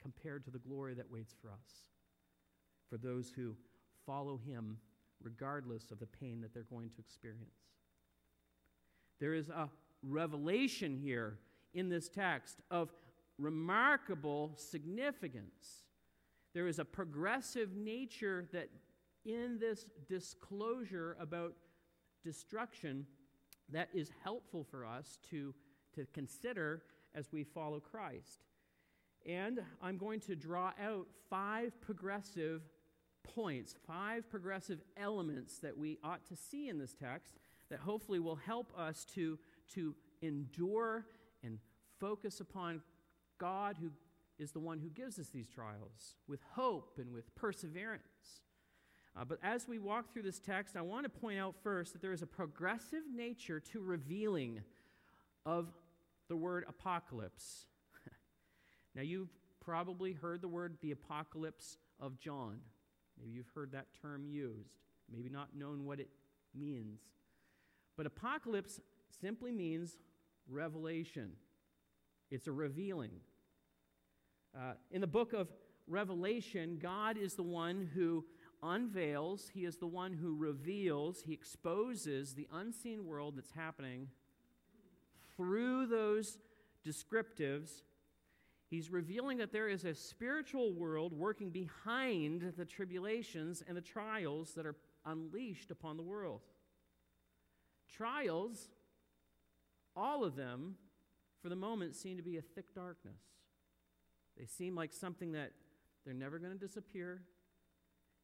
compared 0.01 0.45
to 0.45 0.51
the 0.51 0.59
glory 0.59 0.93
that 0.93 1.11
waits 1.11 1.35
for 1.41 1.49
us, 1.49 1.87
for 2.89 2.97
those 2.97 3.31
who 3.35 3.55
follow 4.05 4.37
Him 4.37 4.77
regardless 5.21 5.91
of 5.91 5.99
the 5.99 6.05
pain 6.05 6.41
that 6.41 6.53
they're 6.53 6.63
going 6.63 6.89
to 6.91 6.99
experience. 6.99 7.58
There 9.19 9.33
is 9.33 9.49
a 9.49 9.69
revelation 10.03 10.97
here 10.97 11.39
in 11.73 11.89
this 11.89 12.09
text 12.09 12.57
of 12.71 12.91
remarkable 13.37 14.53
significance. 14.55 15.85
There 16.53 16.67
is 16.67 16.79
a 16.79 16.85
progressive 16.85 17.75
nature 17.75 18.47
that 18.53 18.69
in 19.25 19.59
this 19.59 19.85
disclosure 20.07 21.17
about 21.19 21.53
destruction 22.23 23.05
that 23.71 23.89
is 23.93 24.11
helpful 24.23 24.65
for 24.69 24.85
us 24.85 25.19
to, 25.29 25.53
to 25.95 26.05
consider 26.13 26.81
as 27.13 27.31
we 27.31 27.43
follow 27.43 27.79
Christ. 27.79 28.43
And 29.25 29.59
I'm 29.81 29.97
going 29.97 30.21
to 30.21 30.35
draw 30.35 30.71
out 30.81 31.07
five 31.29 31.79
progressive 31.81 32.61
points, 33.23 33.75
five 33.85 34.29
progressive 34.29 34.79
elements 34.97 35.59
that 35.59 35.77
we 35.77 35.97
ought 36.03 36.25
to 36.27 36.35
see 36.35 36.69
in 36.69 36.79
this 36.79 36.95
text 36.95 37.33
that 37.69 37.79
hopefully 37.79 38.19
will 38.19 38.35
help 38.35 38.71
us 38.77 39.05
to, 39.15 39.37
to 39.73 39.95
endure 40.21 41.05
and 41.43 41.59
focus 41.99 42.39
upon 42.39 42.81
God, 43.39 43.77
who 43.79 43.89
is 44.37 44.51
the 44.51 44.59
one 44.59 44.79
who 44.79 44.89
gives 44.89 45.19
us 45.19 45.27
these 45.27 45.47
trials, 45.47 46.15
with 46.27 46.39
hope 46.53 46.97
and 46.97 47.13
with 47.13 47.33
perseverance. 47.35 48.41
Uh, 49.19 49.25
but 49.25 49.39
as 49.43 49.67
we 49.67 49.79
walk 49.79 50.13
through 50.13 50.21
this 50.21 50.39
text, 50.39 50.75
I 50.75 50.81
want 50.81 51.03
to 51.03 51.09
point 51.09 51.39
out 51.39 51.55
first 51.61 51.93
that 51.93 52.01
there 52.01 52.13
is 52.13 52.21
a 52.21 52.27
progressive 52.27 53.03
nature 53.13 53.59
to 53.59 53.81
revealing 53.81 54.61
of 55.45 55.67
the 56.27 56.37
word 56.37 56.65
apocalypse. 56.67 57.65
Now, 58.95 59.03
you've 59.03 59.29
probably 59.63 60.13
heard 60.13 60.41
the 60.41 60.47
word 60.47 60.77
the 60.81 60.91
apocalypse 60.91 61.77
of 61.99 62.19
John. 62.19 62.57
Maybe 63.19 63.33
you've 63.33 63.51
heard 63.53 63.71
that 63.73 63.85
term 64.01 64.25
used, 64.25 64.79
maybe 65.11 65.29
not 65.29 65.55
known 65.55 65.85
what 65.85 65.99
it 65.99 66.09
means. 66.55 66.99
But 67.99 68.05
apocalypse 68.05 68.79
simply 69.19 69.51
means 69.51 69.97
revelation, 70.47 71.33
it's 72.31 72.47
a 72.47 72.51
revealing. 72.53 73.11
Uh, 74.57 74.75
in 74.89 75.01
the 75.01 75.07
book 75.07 75.33
of 75.33 75.49
Revelation, 75.85 76.79
God 76.81 77.17
is 77.17 77.33
the 77.33 77.43
one 77.43 77.89
who 77.93 78.23
unveils, 78.63 79.51
He 79.53 79.65
is 79.65 79.75
the 79.75 79.85
one 79.85 80.13
who 80.13 80.33
reveals, 80.33 81.23
He 81.23 81.33
exposes 81.33 82.35
the 82.35 82.47
unseen 82.53 83.05
world 83.05 83.35
that's 83.35 83.51
happening 83.51 84.07
through 85.35 85.87
those 85.87 86.37
descriptives, 86.87 87.81
he's 88.69 88.89
revealing 88.89 89.39
that 89.39 89.51
there 89.51 89.67
is 89.67 89.83
a 89.83 89.93
spiritual 89.93 90.71
world 90.71 91.11
working 91.11 91.49
behind 91.49 92.53
the 92.55 92.63
tribulations 92.63 93.61
and 93.67 93.75
the 93.75 93.81
trials 93.81 94.53
that 94.53 94.65
are 94.65 94.77
unleashed 95.05 95.69
upon 95.69 95.97
the 95.97 96.03
world. 96.03 96.39
Trials, 97.95 98.69
all 99.95 100.23
of 100.23 100.35
them, 100.35 100.75
for 101.41 101.49
the 101.49 101.55
moment, 101.55 101.95
seem 101.95 102.17
to 102.17 102.23
be 102.23 102.37
a 102.37 102.41
thick 102.41 102.73
darkness. 102.73 103.21
They 104.37 104.45
seem 104.45 104.75
like 104.75 104.93
something 104.93 105.33
that 105.33 105.51
they're 106.05 106.13
never 106.13 106.39
going 106.39 106.53
to 106.53 106.59
disappear, 106.59 107.21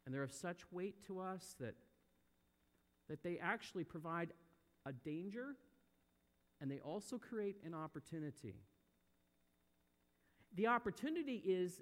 and 0.05 0.13
they're 0.13 0.24
of 0.24 0.31
such 0.31 0.60
weight 0.72 1.05
to 1.07 1.19
us 1.19 1.55
that, 1.60 1.75
that 3.10 3.24
they 3.24 3.38
actually 3.39 3.84
provide 3.84 4.29
a 4.86 4.93
danger 4.93 5.55
and 6.62 6.72
they 6.72 6.79
also 6.79 7.17
create 7.17 7.57
an 7.65 7.74
opportunity. 7.74 8.55
The 10.55 10.67
opportunity 10.67 11.41
is 11.45 11.81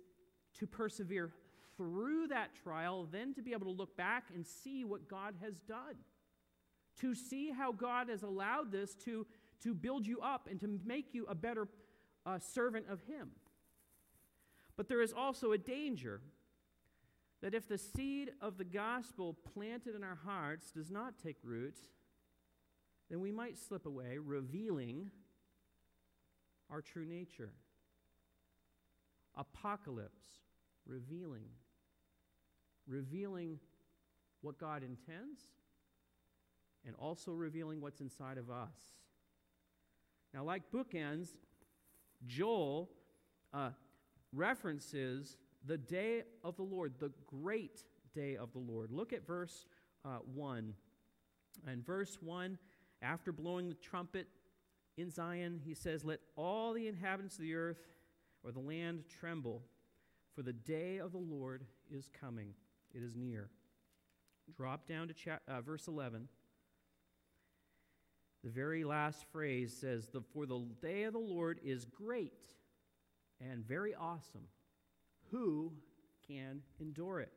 to 0.60 0.68
persevere 0.68 1.32
through 1.78 2.28
that 2.28 2.50
trial, 2.64 3.08
then 3.12 3.34
to 3.36 3.42
be 3.42 3.54
able 3.54 3.66
to 3.66 3.72
look 3.72 3.96
back 3.96 4.26
and 4.34 4.46
see 4.46 4.84
what 4.84 5.08
God 5.08 5.36
has 5.42 5.60
done, 5.62 5.96
to 7.02 7.16
see 7.16 7.52
how 7.52 7.72
God 7.72 8.10
has 8.10 8.24
allowed 8.24 8.72
this 8.72 8.94
to, 9.06 9.26
to 9.64 9.74
build 9.74 10.06
you 10.06 10.22
up 10.22 10.48
and 10.50 10.60
to 10.60 10.80
make 10.86 11.14
you 11.14 11.26
a 11.28 11.36
better 11.36 11.68
uh, 12.26 12.40
servant 12.40 12.86
of 12.90 13.02
Him. 13.02 13.30
But 14.76 14.88
there 14.88 15.02
is 15.02 15.14
also 15.14 15.52
a 15.52 15.58
danger 15.58 16.22
that 17.42 17.54
if 17.54 17.68
the 17.68 17.78
seed 17.78 18.32
of 18.42 18.58
the 18.58 18.64
gospel 18.64 19.36
planted 19.54 19.96
in 19.96 20.04
our 20.04 20.18
hearts 20.26 20.72
does 20.72 20.90
not 20.90 21.20
take 21.22 21.38
root, 21.44 21.78
then 23.10 23.20
we 23.20 23.32
might 23.32 23.58
slip 23.58 23.86
away, 23.86 24.18
revealing 24.18 25.12
our 26.70 26.82
true 26.82 27.06
nature. 27.06 27.52
Apocalypse, 29.36 30.24
revealing. 30.86 31.46
Revealing 32.88 33.60
what 34.42 34.58
God 34.58 34.84
intends 34.84 35.42
and 36.86 36.96
also 36.98 37.32
revealing 37.32 37.82
what's 37.82 38.02
inside 38.02 38.38
of 38.38 38.50
us. 38.50 38.76
Now, 40.34 40.44
like 40.44 40.64
bookends, 40.72 41.30
Joel 42.26 42.90
uh, 43.54 43.70
references 44.34 45.38
the 45.66 45.78
day 45.78 46.24
of 46.44 46.56
the 46.56 46.64
Lord, 46.64 46.94
the 47.00 47.12
great 47.28 47.84
day 48.14 48.36
of 48.36 48.52
the 48.52 48.60
Lord. 48.60 48.92
Look 48.92 49.14
at 49.14 49.26
verse 49.26 49.66
uh, 50.06 50.20
1. 50.34 50.74
And 51.68 51.86
verse 51.86 52.18
1 52.22 52.58
after 53.02 53.32
blowing 53.32 53.70
the 53.70 53.76
trumpet 53.76 54.28
in 54.98 55.10
Zion, 55.10 55.60
he 55.64 55.74
says, 55.74 56.04
Let 56.04 56.20
all 56.36 56.74
the 56.74 56.88
inhabitants 56.88 57.36
of 57.36 57.42
the 57.42 57.56
earth 57.56 57.78
or 58.44 58.52
the 58.52 58.60
land 58.60 59.04
tremble, 59.20 59.62
for 60.36 60.42
the 60.42 60.54
day 60.54 60.98
of 60.98 61.12
the 61.12 61.18
Lord 61.18 61.64
is 61.92 62.10
coming. 62.20 62.54
It 62.94 63.04
is 63.04 63.16
near. 63.16 63.50
Drop 64.56 64.88
down 64.88 65.08
to 65.08 65.14
cha- 65.14 65.40
uh, 65.48 65.62
verse 65.62 65.88
11. 65.88 66.28
The 68.44 68.50
very 68.50 68.84
last 68.84 69.26
phrase 69.32 69.76
says, 69.80 70.10
For 70.34 70.46
the 70.46 70.66
day 70.82 71.04
of 71.04 71.14
the 71.14 71.20
Lord 71.20 71.60
is 71.64 71.86
great 71.86 72.42
and 73.40 73.66
very 73.66 73.96
awesome. 73.96 74.48
Who 75.32 75.72
can 76.28 76.62
endure 76.80 77.22
it? 77.22 77.32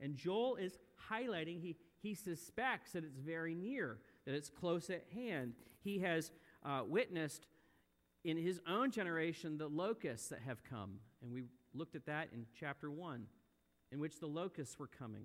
And 0.00 0.16
Joel 0.16 0.56
is 0.56 0.78
highlighting, 1.10 1.60
he, 1.60 1.76
he 2.02 2.14
suspects 2.14 2.92
that 2.92 3.04
it's 3.04 3.18
very 3.18 3.54
near 3.54 3.98
that 4.26 4.34
it's 4.34 4.48
close 4.48 4.90
at 4.90 5.04
hand. 5.14 5.54
He 5.82 5.98
has 6.00 6.30
uh, 6.64 6.82
witnessed 6.86 7.46
in 8.24 8.36
his 8.36 8.60
own 8.68 8.90
generation 8.90 9.58
the 9.58 9.68
locusts 9.68 10.28
that 10.28 10.40
have 10.46 10.62
come. 10.62 10.98
And 11.22 11.32
we 11.32 11.44
looked 11.74 11.96
at 11.96 12.06
that 12.06 12.28
in 12.32 12.46
chapter 12.58 12.90
1, 12.90 13.24
in 13.92 13.98
which 13.98 14.20
the 14.20 14.26
locusts 14.26 14.78
were 14.78 14.86
coming. 14.86 15.24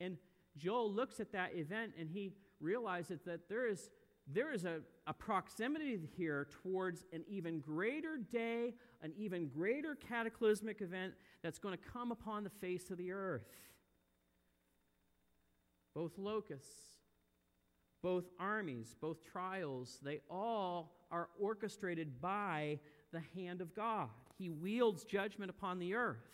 And 0.00 0.18
Joel 0.56 0.92
looks 0.92 1.20
at 1.20 1.32
that 1.32 1.54
event 1.54 1.92
and 1.98 2.10
he 2.10 2.32
realizes 2.60 3.20
that 3.22 3.48
there 3.48 3.66
is, 3.66 3.88
there 4.26 4.52
is 4.52 4.64
a, 4.64 4.80
a 5.06 5.12
proximity 5.12 6.00
here 6.16 6.48
towards 6.62 7.04
an 7.12 7.24
even 7.28 7.60
greater 7.60 8.16
day, 8.16 8.74
an 9.02 9.12
even 9.16 9.48
greater 9.48 9.94
cataclysmic 9.94 10.80
event 10.80 11.14
that's 11.42 11.58
going 11.58 11.76
to 11.76 11.84
come 11.92 12.10
upon 12.10 12.44
the 12.44 12.50
face 12.50 12.90
of 12.90 12.96
the 12.96 13.12
earth. 13.12 13.44
Both 15.94 16.18
locusts 16.18 16.94
both 18.04 18.24
armies, 18.38 18.94
both 19.00 19.24
trials, 19.24 19.98
they 20.02 20.20
all 20.28 20.92
are 21.10 21.30
orchestrated 21.40 22.20
by 22.20 22.78
the 23.14 23.22
hand 23.34 23.62
of 23.62 23.74
God. 23.74 24.10
He 24.36 24.50
wields 24.50 25.04
judgment 25.04 25.48
upon 25.48 25.78
the 25.78 25.94
earth. 25.94 26.28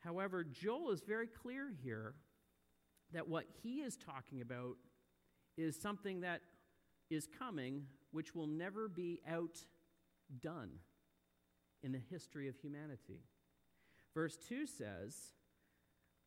However, 0.00 0.44
Joel 0.44 0.90
is 0.90 1.00
very 1.00 1.26
clear 1.26 1.72
here 1.82 2.12
that 3.14 3.28
what 3.28 3.46
he 3.62 3.80
is 3.80 3.96
talking 3.96 4.42
about 4.42 4.76
is 5.60 5.80
something 5.80 6.20
that 6.20 6.40
is 7.10 7.28
coming 7.38 7.86
which 8.12 8.34
will 8.34 8.46
never 8.46 8.88
be 8.88 9.20
outdone 9.28 10.70
in 11.82 11.92
the 11.92 12.00
history 12.10 12.48
of 12.48 12.56
humanity. 12.56 13.20
Verse 14.14 14.36
2 14.48 14.66
says, 14.66 15.34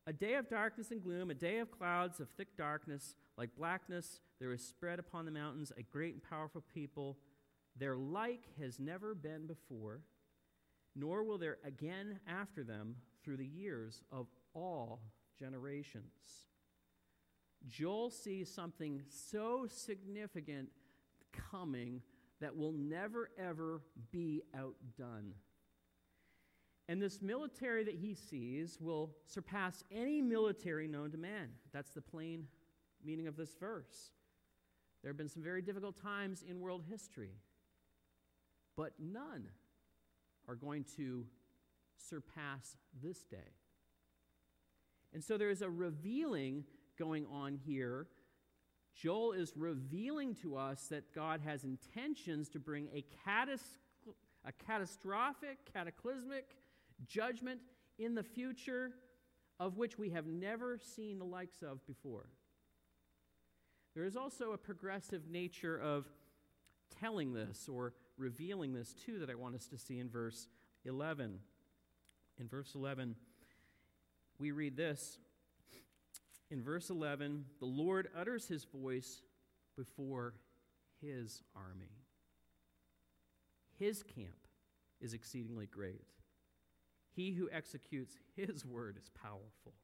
A 0.06 0.12
day 0.12 0.34
of 0.34 0.48
darkness 0.48 0.90
and 0.90 1.02
gloom, 1.02 1.30
a 1.30 1.34
day 1.34 1.58
of 1.58 1.70
clouds 1.70 2.20
of 2.20 2.28
thick 2.30 2.56
darkness, 2.56 3.14
like 3.36 3.56
blackness, 3.56 4.20
there 4.40 4.52
is 4.52 4.66
spread 4.66 4.98
upon 4.98 5.24
the 5.24 5.30
mountains 5.30 5.72
a 5.76 5.82
great 5.82 6.14
and 6.14 6.22
powerful 6.22 6.62
people. 6.72 7.18
Their 7.76 7.96
like 7.96 8.44
has 8.60 8.78
never 8.78 9.14
been 9.14 9.46
before, 9.46 10.00
nor 10.94 11.24
will 11.24 11.38
there 11.38 11.58
again 11.64 12.20
after 12.26 12.62
them 12.62 12.96
through 13.24 13.38
the 13.38 13.46
years 13.46 14.02
of 14.12 14.26
all 14.54 15.00
generations. 15.38 16.46
Joel 17.68 18.10
sees 18.10 18.52
something 18.52 19.02
so 19.08 19.66
significant 19.68 20.68
coming 21.50 22.02
that 22.40 22.56
will 22.56 22.72
never, 22.72 23.30
ever 23.38 23.80
be 24.10 24.42
outdone. 24.54 25.34
And 26.88 27.00
this 27.00 27.22
military 27.22 27.84
that 27.84 27.94
he 27.94 28.14
sees 28.14 28.78
will 28.80 29.10
surpass 29.26 29.82
any 29.90 30.20
military 30.20 30.86
known 30.86 31.10
to 31.12 31.18
man. 31.18 31.48
That's 31.72 31.92
the 31.92 32.02
plain 32.02 32.46
meaning 33.02 33.26
of 33.26 33.36
this 33.36 33.54
verse. 33.54 34.10
There 35.02 35.10
have 35.10 35.16
been 35.16 35.28
some 35.28 35.42
very 35.42 35.62
difficult 35.62 36.00
times 36.00 36.44
in 36.46 36.60
world 36.60 36.82
history, 36.88 37.32
but 38.76 38.92
none 38.98 39.48
are 40.46 40.54
going 40.54 40.84
to 40.96 41.24
surpass 41.96 42.76
this 43.02 43.24
day. 43.24 43.52
And 45.14 45.22
so 45.22 45.38
there 45.38 45.50
is 45.50 45.62
a 45.62 45.70
revealing 45.70 46.64
going 46.98 47.26
on 47.32 47.58
here. 47.66 48.06
Joel 48.94 49.32
is 49.32 49.52
revealing 49.56 50.34
to 50.36 50.56
us 50.56 50.86
that 50.88 51.14
God 51.14 51.40
has 51.44 51.64
intentions 51.64 52.48
to 52.50 52.60
bring 52.60 52.88
a, 52.94 53.04
catas- 53.26 53.78
a 54.44 54.52
catastrophic, 54.52 55.58
cataclysmic 55.72 56.56
judgment 57.06 57.60
in 57.98 58.14
the 58.14 58.22
future 58.22 58.92
of 59.58 59.76
which 59.76 59.98
we 59.98 60.10
have 60.10 60.26
never 60.26 60.78
seen 60.78 61.18
the 61.18 61.24
likes 61.24 61.62
of 61.62 61.84
before. 61.86 62.26
There 63.94 64.04
is 64.04 64.16
also 64.16 64.52
a 64.52 64.58
progressive 64.58 65.28
nature 65.28 65.78
of 65.78 66.06
telling 67.00 67.32
this 67.32 67.68
or 67.68 67.94
revealing 68.16 68.72
this 68.72 68.92
too 68.92 69.18
that 69.20 69.30
I 69.30 69.34
want 69.34 69.54
us 69.54 69.66
to 69.68 69.78
see 69.78 69.98
in 69.98 70.08
verse 70.08 70.48
11. 70.84 71.38
In 72.40 72.48
verse 72.48 72.72
11, 72.74 73.14
we 74.38 74.50
read 74.50 74.76
this. 74.76 75.18
In 76.54 76.62
verse 76.62 76.88
11, 76.88 77.46
the 77.58 77.66
Lord 77.66 78.06
utters 78.16 78.46
his 78.46 78.62
voice 78.62 79.22
before 79.76 80.34
his 81.00 81.42
army. 81.56 81.90
His 83.76 84.04
camp 84.04 84.46
is 85.00 85.14
exceedingly 85.14 85.66
great. 85.66 86.06
He 87.16 87.32
who 87.32 87.48
executes 87.50 88.14
his 88.36 88.64
word 88.64 88.96
is 89.02 89.10
powerful. 89.20 89.74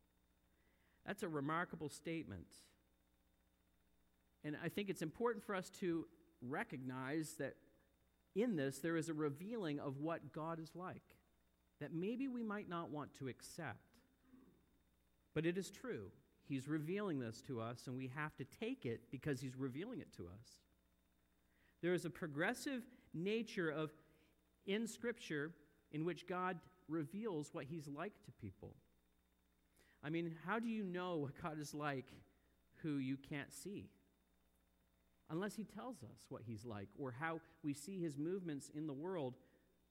That's 1.04 1.24
a 1.24 1.28
remarkable 1.28 1.88
statement. 1.88 2.46
And 4.44 4.56
I 4.64 4.68
think 4.68 4.90
it's 4.90 5.02
important 5.02 5.44
for 5.44 5.56
us 5.56 5.70
to 5.80 6.06
recognize 6.40 7.34
that 7.40 7.56
in 8.36 8.54
this 8.54 8.78
there 8.78 8.96
is 8.96 9.08
a 9.08 9.14
revealing 9.14 9.80
of 9.80 9.98
what 9.98 10.32
God 10.32 10.60
is 10.60 10.70
like 10.76 11.02
that 11.80 11.92
maybe 11.92 12.28
we 12.28 12.44
might 12.44 12.68
not 12.68 12.90
want 12.90 13.12
to 13.14 13.26
accept. 13.26 13.96
But 15.34 15.46
it 15.46 15.58
is 15.58 15.68
true. 15.68 16.12
He's 16.50 16.68
revealing 16.68 17.18
this 17.18 17.40
to 17.46 17.60
us, 17.60 17.86
and 17.86 17.96
we 17.96 18.10
have 18.14 18.36
to 18.36 18.44
take 18.44 18.84
it 18.84 19.00
because 19.10 19.40
He's 19.40 19.56
revealing 19.56 20.00
it 20.00 20.12
to 20.16 20.24
us. 20.24 20.46
There 21.82 21.94
is 21.94 22.04
a 22.04 22.10
progressive 22.10 22.82
nature 23.14 23.70
of 23.70 23.90
in 24.66 24.86
Scripture 24.86 25.52
in 25.92 26.04
which 26.04 26.26
God 26.26 26.58
reveals 26.88 27.48
what 27.52 27.64
He's 27.64 27.88
like 27.88 28.12
to 28.24 28.32
people. 28.32 28.74
I 30.04 30.10
mean, 30.10 30.34
how 30.46 30.58
do 30.58 30.68
you 30.68 30.82
know 30.82 31.16
what 31.16 31.42
God 31.42 31.58
is 31.58 31.72
like 31.72 32.06
who 32.82 32.98
you 32.98 33.16
can't 33.16 33.52
see? 33.52 33.88
unless 35.30 35.54
he 35.54 35.64
tells 35.64 36.02
us 36.02 36.26
what 36.28 36.42
he's 36.46 36.64
like 36.64 36.88
or 36.98 37.14
how 37.18 37.40
we 37.62 37.72
see 37.72 37.98
his 38.00 38.18
movements 38.18 38.70
in 38.74 38.86
the 38.86 38.92
world. 38.92 39.34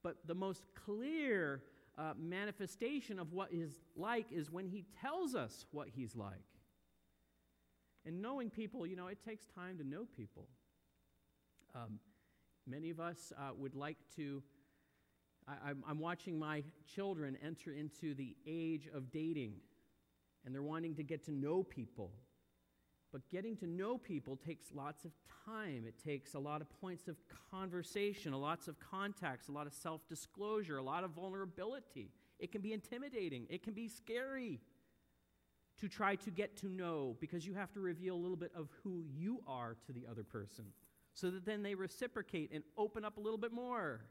But 0.03 0.17
the 0.27 0.35
most 0.35 0.63
clear 0.85 1.63
uh, 1.97 2.13
manifestation 2.17 3.19
of 3.19 3.33
what 3.33 3.51
is 3.51 3.79
like 3.95 4.27
is 4.31 4.51
when 4.51 4.67
he 4.67 4.85
tells 5.01 5.35
us 5.35 5.65
what 5.71 5.87
he's 5.95 6.15
like. 6.15 6.43
And 8.09 8.23
knowing 8.23 8.49
people, 8.49 8.87
you 8.87 8.95
know, 8.95 9.05
it 9.05 9.19
takes 9.23 9.45
time 9.45 9.77
to 9.77 9.83
know 9.87 10.07
people. 10.17 10.47
Um, 11.75 11.99
many 12.65 12.89
of 12.89 12.99
us 12.99 13.31
uh, 13.37 13.51
would 13.55 13.75
like 13.75 13.97
to. 14.15 14.41
I, 15.47 15.73
I'm 15.87 15.99
watching 15.99 16.39
my 16.39 16.63
children 16.91 17.37
enter 17.45 17.71
into 17.71 18.15
the 18.15 18.35
age 18.47 18.89
of 18.91 19.11
dating, 19.11 19.57
and 20.43 20.55
they're 20.55 20.63
wanting 20.63 20.95
to 20.95 21.03
get 21.03 21.23
to 21.25 21.31
know 21.31 21.61
people. 21.61 22.09
But 23.11 23.29
getting 23.29 23.55
to 23.57 23.67
know 23.67 23.99
people 23.99 24.35
takes 24.37 24.73
lots 24.73 25.05
of 25.05 25.11
time. 25.45 25.83
It 25.87 26.03
takes 26.03 26.33
a 26.33 26.39
lot 26.39 26.61
of 26.61 26.81
points 26.81 27.07
of 27.07 27.15
conversation, 27.51 28.33
a 28.33 28.39
lots 28.39 28.67
of 28.67 28.79
contacts, 28.79 29.49
a 29.49 29.51
lot 29.51 29.67
of 29.67 29.73
self 29.73 30.07
disclosure, 30.07 30.77
a 30.77 30.83
lot 30.83 31.03
of 31.03 31.11
vulnerability. 31.11 32.09
It 32.39 32.51
can 32.51 32.61
be 32.61 32.73
intimidating, 32.73 33.45
it 33.51 33.61
can 33.61 33.75
be 33.75 33.87
scary 33.87 34.61
to 35.81 35.87
try 35.87 36.15
to 36.15 36.31
get 36.31 36.57
to 36.57 36.67
know 36.67 37.15
because 37.19 37.45
you 37.45 37.53
have 37.53 37.71
to 37.73 37.79
reveal 37.79 38.15
a 38.15 38.17
little 38.17 38.37
bit 38.37 38.51
of 38.55 38.69
who 38.83 39.03
you 39.07 39.41
are 39.47 39.75
to 39.85 39.93
the 39.93 40.05
other 40.09 40.23
person 40.23 40.65
so 41.13 41.29
that 41.31 41.45
then 41.45 41.63
they 41.63 41.75
reciprocate 41.75 42.51
and 42.53 42.63
open 42.77 43.03
up 43.05 43.17
a 43.17 43.19
little 43.19 43.37
bit 43.37 43.51
more. 43.51 44.01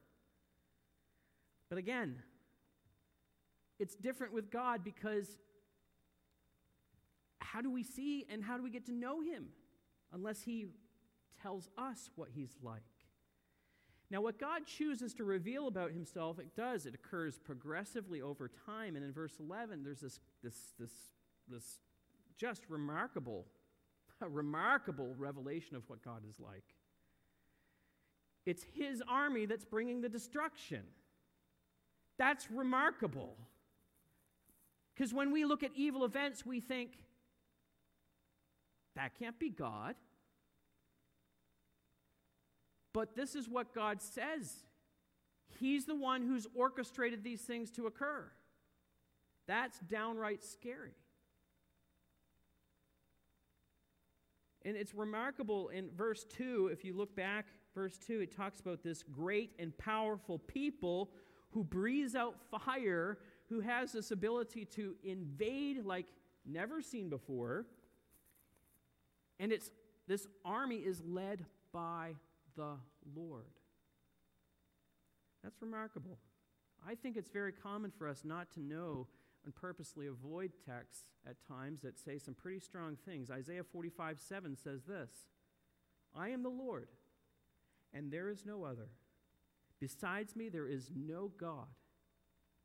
But 1.68 1.78
again, 1.78 2.16
it's 3.78 3.94
different 3.94 4.32
with 4.32 4.50
God 4.50 4.82
because 4.82 5.38
how 7.38 7.60
do 7.60 7.70
we 7.70 7.82
see 7.82 8.26
and 8.30 8.42
how 8.42 8.56
do 8.56 8.62
we 8.62 8.70
get 8.70 8.86
to 8.86 8.92
know 8.92 9.20
him 9.20 9.48
unless 10.12 10.42
he 10.42 10.66
tells 11.42 11.68
us 11.78 12.10
what 12.16 12.28
he's 12.34 12.56
like? 12.62 12.82
Now, 14.10 14.22
what 14.22 14.38
God 14.38 14.62
chooses 14.66 15.12
to 15.14 15.24
reveal 15.24 15.68
about 15.68 15.92
himself, 15.92 16.38
it 16.38 16.56
does. 16.56 16.86
It 16.86 16.94
occurs 16.94 17.38
progressively 17.38 18.22
over 18.22 18.50
time. 18.66 18.96
And 18.96 19.04
in 19.04 19.12
verse 19.12 19.34
11, 19.38 19.84
there's 19.84 20.00
this, 20.00 20.18
this, 20.42 20.54
this, 20.78 20.90
this 21.50 21.80
just 22.36 22.62
remarkable, 22.68 23.46
remarkable 24.20 25.14
revelation 25.18 25.76
of 25.76 25.88
what 25.88 26.02
God 26.02 26.22
is 26.28 26.38
like. 26.40 26.64
It's 28.46 28.64
his 28.74 29.02
army 29.08 29.46
that's 29.46 29.64
bringing 29.64 30.00
the 30.00 30.08
destruction. 30.08 30.82
That's 32.18 32.50
remarkable. 32.50 33.36
Because 34.94 35.12
when 35.12 35.32
we 35.32 35.44
look 35.44 35.62
at 35.62 35.70
evil 35.74 36.04
events, 36.04 36.46
we 36.46 36.60
think, 36.60 36.92
that 38.96 39.16
can't 39.18 39.38
be 39.38 39.50
God. 39.50 39.94
But 42.92 43.14
this 43.14 43.36
is 43.36 43.48
what 43.48 43.74
God 43.74 44.02
says. 44.02 44.64
He's 45.60 45.84
the 45.84 45.94
one 45.94 46.22
who's 46.22 46.46
orchestrated 46.54 47.22
these 47.22 47.42
things 47.42 47.70
to 47.72 47.86
occur. 47.86 48.24
That's 49.46 49.78
downright 49.80 50.42
scary. 50.42 50.94
And 54.68 54.76
it's 54.76 54.94
remarkable 54.94 55.70
in 55.70 55.88
verse 55.96 56.26
2, 56.36 56.68
if 56.70 56.84
you 56.84 56.92
look 56.92 57.16
back, 57.16 57.46
verse 57.74 57.96
2, 58.06 58.20
it 58.20 58.36
talks 58.36 58.60
about 58.60 58.82
this 58.82 59.02
great 59.02 59.52
and 59.58 59.76
powerful 59.78 60.38
people 60.40 61.10
who 61.52 61.64
breathes 61.64 62.14
out 62.14 62.36
fire, 62.50 63.16
who 63.48 63.60
has 63.60 63.92
this 63.92 64.10
ability 64.10 64.66
to 64.66 64.94
invade 65.02 65.86
like 65.86 66.08
never 66.44 66.82
seen 66.82 67.08
before. 67.08 67.64
And 69.40 69.52
it's 69.52 69.70
this 70.06 70.26
army 70.44 70.76
is 70.76 71.00
led 71.02 71.46
by 71.72 72.10
the 72.54 72.74
Lord. 73.16 73.46
That's 75.42 75.62
remarkable. 75.62 76.18
I 76.86 76.94
think 76.94 77.16
it's 77.16 77.30
very 77.30 77.52
common 77.52 77.90
for 77.90 78.06
us 78.06 78.20
not 78.22 78.50
to 78.52 78.60
know 78.60 79.06
and 79.48 79.54
purposely 79.54 80.06
avoid 80.08 80.52
texts 80.66 81.08
at 81.26 81.36
times 81.48 81.80
that 81.80 81.98
say 81.98 82.18
some 82.18 82.34
pretty 82.34 82.60
strong 82.60 82.98
things. 83.06 83.30
Isaiah 83.30 83.64
45 83.64 84.20
7 84.20 84.54
says 84.54 84.82
this 84.84 85.08
I 86.14 86.28
am 86.28 86.42
the 86.42 86.50
Lord, 86.50 86.88
and 87.94 88.12
there 88.12 88.28
is 88.28 88.44
no 88.44 88.64
other. 88.64 88.90
Besides 89.80 90.36
me, 90.36 90.50
there 90.50 90.68
is 90.68 90.90
no 90.94 91.32
God. 91.40 91.68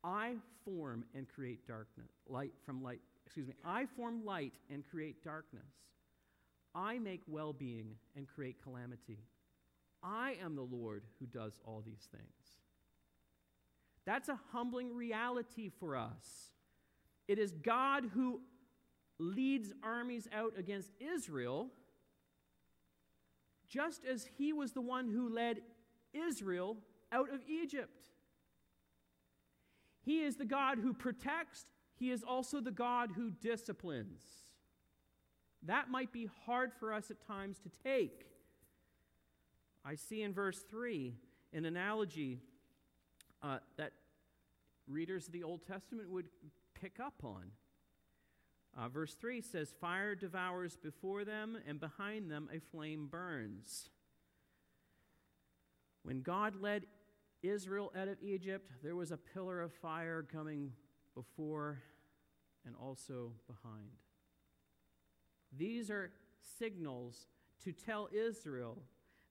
I 0.02 0.34
form 0.66 1.06
and 1.14 1.26
create 1.26 1.66
darkness, 1.66 2.10
light 2.28 2.52
from 2.66 2.82
light, 2.82 3.00
excuse 3.24 3.46
me, 3.46 3.54
I 3.64 3.86
form 3.96 4.22
light 4.22 4.52
and 4.70 4.84
create 4.86 5.24
darkness. 5.24 5.62
I 6.74 6.98
make 6.98 7.22
well 7.26 7.54
being 7.54 7.94
and 8.14 8.28
create 8.28 8.62
calamity. 8.62 9.20
I 10.02 10.36
am 10.44 10.54
the 10.54 10.60
Lord 10.60 11.04
who 11.18 11.24
does 11.24 11.58
all 11.64 11.82
these 11.82 12.06
things. 12.12 12.58
That's 14.04 14.28
a 14.28 14.38
humbling 14.52 14.94
reality 14.94 15.70
for 15.80 15.96
us. 15.96 16.50
It 17.26 17.38
is 17.38 17.52
God 17.52 18.10
who 18.14 18.40
leads 19.18 19.72
armies 19.82 20.28
out 20.32 20.54
against 20.58 20.90
Israel, 21.00 21.68
just 23.68 24.04
as 24.04 24.26
he 24.36 24.52
was 24.52 24.72
the 24.72 24.80
one 24.80 25.08
who 25.08 25.28
led 25.28 25.60
Israel 26.12 26.76
out 27.10 27.32
of 27.32 27.40
Egypt. 27.48 28.06
He 30.02 30.22
is 30.22 30.36
the 30.36 30.44
God 30.44 30.78
who 30.78 30.92
protects, 30.92 31.64
he 31.94 32.10
is 32.10 32.22
also 32.22 32.60
the 32.60 32.70
God 32.70 33.12
who 33.16 33.30
disciplines. 33.30 34.22
That 35.62 35.90
might 35.90 36.12
be 36.12 36.28
hard 36.44 36.72
for 36.78 36.92
us 36.92 37.10
at 37.10 37.26
times 37.26 37.58
to 37.60 37.70
take. 37.82 38.26
I 39.84 39.94
see 39.94 40.22
in 40.22 40.34
verse 40.34 40.60
3 40.70 41.14
an 41.54 41.64
analogy 41.64 42.40
uh, 43.42 43.58
that 43.76 43.92
readers 44.86 45.26
of 45.26 45.32
the 45.32 45.42
Old 45.42 45.66
Testament 45.66 46.10
would 46.10 46.28
pick 46.80 47.00
up 47.00 47.14
on. 47.22 47.50
Uh, 48.76 48.88
verse 48.88 49.14
3 49.14 49.40
says, 49.40 49.72
Fire 49.80 50.14
devours 50.14 50.76
before 50.76 51.24
them, 51.24 51.56
and 51.66 51.78
behind 51.78 52.30
them 52.30 52.48
a 52.52 52.58
flame 52.58 53.06
burns. 53.06 53.90
When 56.02 56.22
God 56.22 56.60
led 56.60 56.86
Israel 57.42 57.92
out 57.96 58.08
of 58.08 58.18
Egypt, 58.22 58.70
there 58.82 58.96
was 58.96 59.10
a 59.10 59.16
pillar 59.16 59.60
of 59.60 59.72
fire 59.72 60.22
coming 60.22 60.72
before 61.14 61.82
and 62.66 62.74
also 62.80 63.32
behind. 63.46 63.90
These 65.56 65.90
are 65.90 66.10
signals 66.58 67.26
to 67.64 67.72
tell 67.72 68.08
Israel 68.12 68.78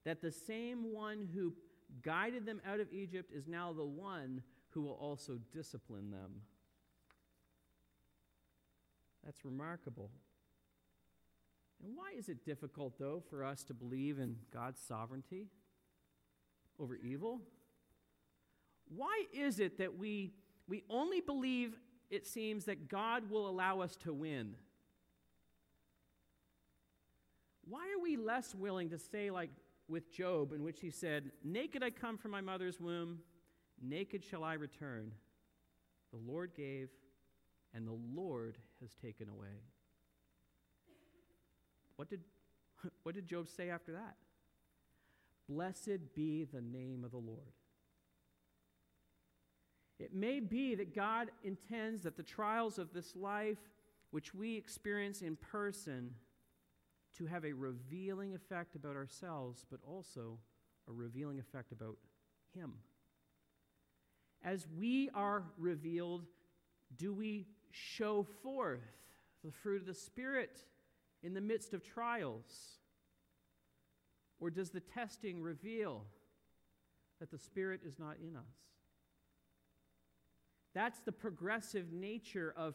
that 0.04 0.22
the 0.22 0.32
same 0.32 0.92
one 0.92 1.28
who 1.34 1.52
guided 2.02 2.46
them 2.46 2.60
out 2.66 2.80
of 2.80 2.92
Egypt 2.92 3.30
is 3.32 3.46
now 3.46 3.72
the 3.72 3.84
one 3.84 4.42
who 4.74 4.82
will 4.82 4.98
also 5.00 5.38
discipline 5.52 6.10
them. 6.10 6.42
That's 9.24 9.44
remarkable. 9.44 10.10
And 11.82 11.96
why 11.96 12.12
is 12.16 12.28
it 12.28 12.44
difficult, 12.44 12.98
though, 12.98 13.22
for 13.30 13.44
us 13.44 13.62
to 13.64 13.74
believe 13.74 14.18
in 14.18 14.36
God's 14.52 14.80
sovereignty 14.80 15.46
over 16.78 16.96
evil? 16.96 17.40
Why 18.88 19.24
is 19.32 19.60
it 19.60 19.78
that 19.78 19.96
we, 19.96 20.32
we 20.68 20.82
only 20.90 21.20
believe, 21.20 21.74
it 22.10 22.26
seems, 22.26 22.64
that 22.66 22.88
God 22.88 23.30
will 23.30 23.48
allow 23.48 23.80
us 23.80 23.96
to 23.96 24.12
win? 24.12 24.54
Why 27.66 27.86
are 27.96 28.02
we 28.02 28.16
less 28.16 28.54
willing 28.54 28.90
to 28.90 28.98
say, 28.98 29.30
like 29.30 29.50
with 29.88 30.12
Job, 30.12 30.52
in 30.52 30.62
which 30.62 30.80
he 30.80 30.90
said, 30.90 31.30
Naked 31.42 31.82
I 31.82 31.90
come 31.90 32.18
from 32.18 32.30
my 32.30 32.40
mother's 32.40 32.80
womb, 32.80 33.20
naked 33.82 34.24
shall 34.24 34.44
I 34.44 34.54
return? 34.54 35.12
The 36.12 36.18
Lord 36.18 36.52
gave, 36.54 36.88
and 37.74 37.86
the 37.86 37.98
Lord 38.14 38.58
has 38.80 38.94
taken 38.94 39.28
away. 39.28 39.62
What 41.96 42.08
did, 42.08 42.20
what 43.02 43.14
did 43.14 43.26
Job 43.26 43.48
say 43.48 43.70
after 43.70 43.92
that? 43.92 44.16
Blessed 45.48 46.14
be 46.14 46.44
the 46.44 46.60
name 46.60 47.04
of 47.04 47.10
the 47.10 47.18
Lord. 47.18 47.52
It 49.98 50.14
may 50.14 50.40
be 50.40 50.74
that 50.74 50.94
God 50.94 51.30
intends 51.44 52.02
that 52.02 52.16
the 52.16 52.22
trials 52.22 52.78
of 52.78 52.92
this 52.92 53.14
life, 53.14 53.58
which 54.10 54.34
we 54.34 54.56
experience 54.56 55.22
in 55.22 55.36
person, 55.36 56.10
to 57.18 57.26
have 57.26 57.44
a 57.44 57.52
revealing 57.52 58.34
effect 58.34 58.74
about 58.74 58.96
ourselves, 58.96 59.64
but 59.70 59.80
also 59.86 60.38
a 60.88 60.92
revealing 60.92 61.38
effect 61.38 61.70
about 61.70 61.96
Him. 62.54 62.72
As 64.44 64.66
we 64.78 65.08
are 65.14 65.42
revealed, 65.56 66.26
do 66.98 67.14
we 67.14 67.46
show 67.70 68.26
forth 68.42 68.82
the 69.42 69.50
fruit 69.50 69.80
of 69.80 69.86
the 69.86 69.94
Spirit 69.94 70.60
in 71.22 71.32
the 71.32 71.40
midst 71.40 71.72
of 71.72 71.82
trials? 71.82 72.78
Or 74.38 74.50
does 74.50 74.70
the 74.70 74.80
testing 74.80 75.40
reveal 75.40 76.04
that 77.20 77.30
the 77.30 77.38
Spirit 77.38 77.80
is 77.86 77.98
not 77.98 78.16
in 78.22 78.36
us? 78.36 78.42
That's 80.74 81.00
the 81.00 81.12
progressive 81.12 81.92
nature 81.92 82.52
of 82.56 82.74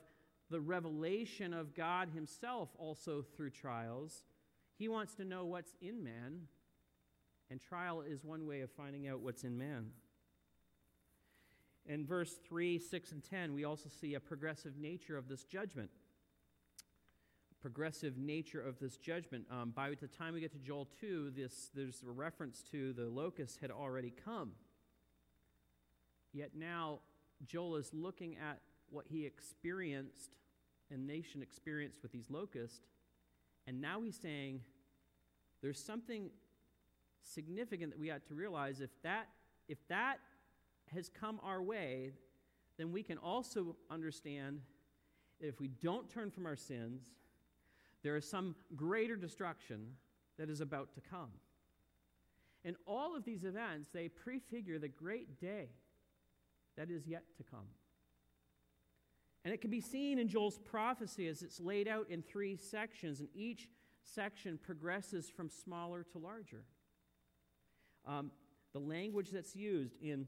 the 0.49 0.59
revelation 0.59 1.53
of 1.53 1.75
God 1.75 2.09
Himself 2.15 2.69
also 2.79 3.21
through 3.21 3.51
trials. 3.51 4.23
He 4.79 4.87
wants 4.87 5.13
to 5.15 5.25
know 5.25 5.45
what's 5.45 5.75
in 5.81 6.03
man, 6.03 6.47
and 7.51 7.61
trial 7.61 8.01
is 8.01 8.23
one 8.23 8.47
way 8.47 8.61
of 8.61 8.71
finding 8.71 9.07
out 9.07 9.19
what's 9.19 9.43
in 9.43 9.57
man. 9.57 9.91
In 11.85 12.05
verse 12.05 12.35
3, 12.47 12.77
6, 12.77 13.11
and 13.11 13.23
10, 13.23 13.53
we 13.53 13.63
also 13.63 13.89
see 13.89 14.13
a 14.13 14.19
progressive 14.19 14.77
nature 14.77 15.17
of 15.17 15.27
this 15.27 15.43
judgment. 15.43 15.89
Progressive 17.61 18.17
nature 18.17 18.61
of 18.61 18.79
this 18.79 18.97
judgment. 18.97 19.45
Um, 19.51 19.71
by 19.75 19.89
the 19.99 20.07
time 20.07 20.33
we 20.33 20.39
get 20.39 20.51
to 20.51 20.59
Joel 20.59 20.87
2, 21.01 21.33
this, 21.35 21.69
there's 21.73 22.03
a 22.07 22.11
reference 22.11 22.63
to 22.71 22.93
the 22.93 23.05
locusts 23.05 23.57
had 23.59 23.71
already 23.71 24.13
come. 24.23 24.51
Yet 26.31 26.51
now, 26.55 26.99
Joel 27.45 27.77
is 27.77 27.89
looking 27.93 28.37
at 28.37 28.59
what 28.89 29.05
he 29.07 29.25
experienced 29.25 30.31
and 30.91 31.05
nation 31.05 31.41
experienced 31.41 32.01
with 32.01 32.11
these 32.11 32.29
locusts, 32.29 32.81
and 33.67 33.81
now 33.81 34.01
he's 34.01 34.17
saying 34.17 34.61
there's 35.61 35.83
something 35.83 36.29
significant 37.21 37.91
that 37.91 37.99
we 37.99 38.11
ought 38.11 38.25
to 38.27 38.33
realize 38.33 38.79
if 38.79 38.89
that 39.03 39.27
if 39.67 39.77
that 39.87 40.17
has 40.93 41.09
come 41.09 41.39
our 41.43 41.61
way, 41.61 42.11
then 42.77 42.91
we 42.91 43.03
can 43.03 43.17
also 43.17 43.75
understand 43.89 44.61
that 45.39 45.47
if 45.47 45.59
we 45.59 45.67
don't 45.67 46.09
turn 46.09 46.31
from 46.31 46.45
our 46.45 46.55
sins, 46.55 47.03
there 48.03 48.15
is 48.15 48.29
some 48.29 48.55
greater 48.75 49.15
destruction 49.15 49.87
that 50.37 50.49
is 50.49 50.61
about 50.61 50.93
to 50.93 51.01
come. 51.01 51.31
And 52.65 52.75
all 52.85 53.15
of 53.15 53.23
these 53.23 53.43
events, 53.43 53.89
they 53.93 54.07
prefigure 54.07 54.79
the 54.79 54.87
great 54.87 55.39
day 55.39 55.69
that 56.77 56.89
is 56.89 57.07
yet 57.07 57.23
to 57.37 57.43
come. 57.43 57.67
And 59.45 59.53
it 59.53 59.61
can 59.61 59.69
be 59.69 59.81
seen 59.81 60.19
in 60.19 60.27
Joel's 60.27 60.59
prophecy 60.59 61.27
as 61.27 61.41
it's 61.41 61.59
laid 61.59 61.87
out 61.87 62.09
in 62.09 62.21
three 62.21 62.57
sections, 62.57 63.19
and 63.19 63.29
each 63.33 63.69
section 64.03 64.59
progresses 64.61 65.29
from 65.29 65.49
smaller 65.49 66.03
to 66.11 66.17
larger. 66.17 66.63
Um, 68.05 68.31
the 68.73 68.79
language 68.79 69.31
that's 69.31 69.55
used 69.55 69.95
in 70.01 70.27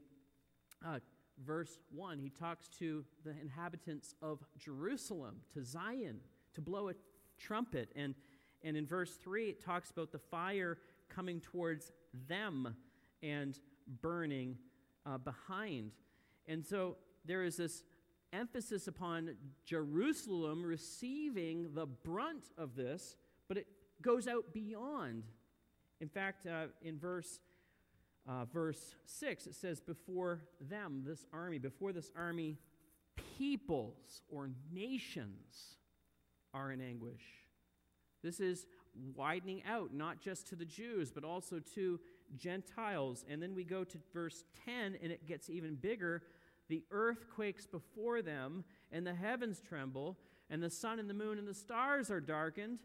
uh, 0.84 0.98
verse 1.44 1.78
1, 1.94 2.18
he 2.18 2.30
talks 2.30 2.68
to 2.78 3.04
the 3.24 3.32
inhabitants 3.40 4.14
of 4.22 4.44
Jerusalem, 4.58 5.36
to 5.54 5.64
Zion, 5.64 6.20
to 6.54 6.60
blow 6.60 6.88
a 6.88 6.94
trumpet. 7.38 7.90
And, 7.96 8.14
and 8.62 8.76
in 8.76 8.86
verse 8.86 9.16
3, 9.22 9.48
it 9.48 9.64
talks 9.64 9.90
about 9.90 10.12
the 10.12 10.18
fire 10.18 10.78
coming 11.08 11.40
towards 11.40 11.92
them 12.28 12.76
and 13.22 13.58
burning 14.00 14.56
uh, 15.06 15.18
behind. 15.18 15.92
And 16.46 16.64
so 16.64 16.96
there 17.24 17.44
is 17.44 17.56
this 17.56 17.82
emphasis 18.32 18.88
upon 18.88 19.36
Jerusalem 19.64 20.64
receiving 20.64 21.74
the 21.74 21.86
brunt 21.86 22.44
of 22.56 22.74
this, 22.74 23.16
but 23.48 23.56
it 23.58 23.66
goes 24.00 24.26
out 24.26 24.52
beyond. 24.52 25.24
In 26.00 26.08
fact, 26.08 26.46
uh, 26.46 26.66
in 26.82 26.98
verse 26.98 27.40
uh, 28.28 28.44
verse 28.44 28.94
6, 29.06 29.46
it 29.46 29.54
says, 29.54 29.80
Before 29.80 30.42
them, 30.60 31.02
this 31.06 31.26
army, 31.32 31.58
before 31.58 31.92
this 31.92 32.10
army, 32.16 32.58
peoples 33.38 34.22
or 34.28 34.50
nations 34.72 35.76
are 36.54 36.70
in 36.70 36.80
anguish. 36.80 37.22
This 38.22 38.38
is 38.38 38.66
widening 39.16 39.62
out, 39.68 39.92
not 39.92 40.20
just 40.20 40.46
to 40.48 40.56
the 40.56 40.64
Jews, 40.64 41.10
but 41.10 41.24
also 41.24 41.58
to 41.74 41.98
Gentiles. 42.36 43.24
And 43.28 43.42
then 43.42 43.54
we 43.54 43.64
go 43.64 43.84
to 43.84 43.98
verse 44.12 44.44
10, 44.64 44.98
and 45.02 45.10
it 45.10 45.26
gets 45.26 45.50
even 45.50 45.74
bigger. 45.74 46.22
The 46.68 46.84
earth 46.90 47.26
quakes 47.34 47.66
before 47.66 48.22
them, 48.22 48.64
and 48.92 49.06
the 49.06 49.14
heavens 49.14 49.60
tremble, 49.60 50.18
and 50.48 50.62
the 50.62 50.70
sun 50.70 50.98
and 50.98 51.10
the 51.10 51.14
moon 51.14 51.38
and 51.38 51.48
the 51.48 51.54
stars 51.54 52.10
are 52.10 52.20
darkened. 52.20 52.78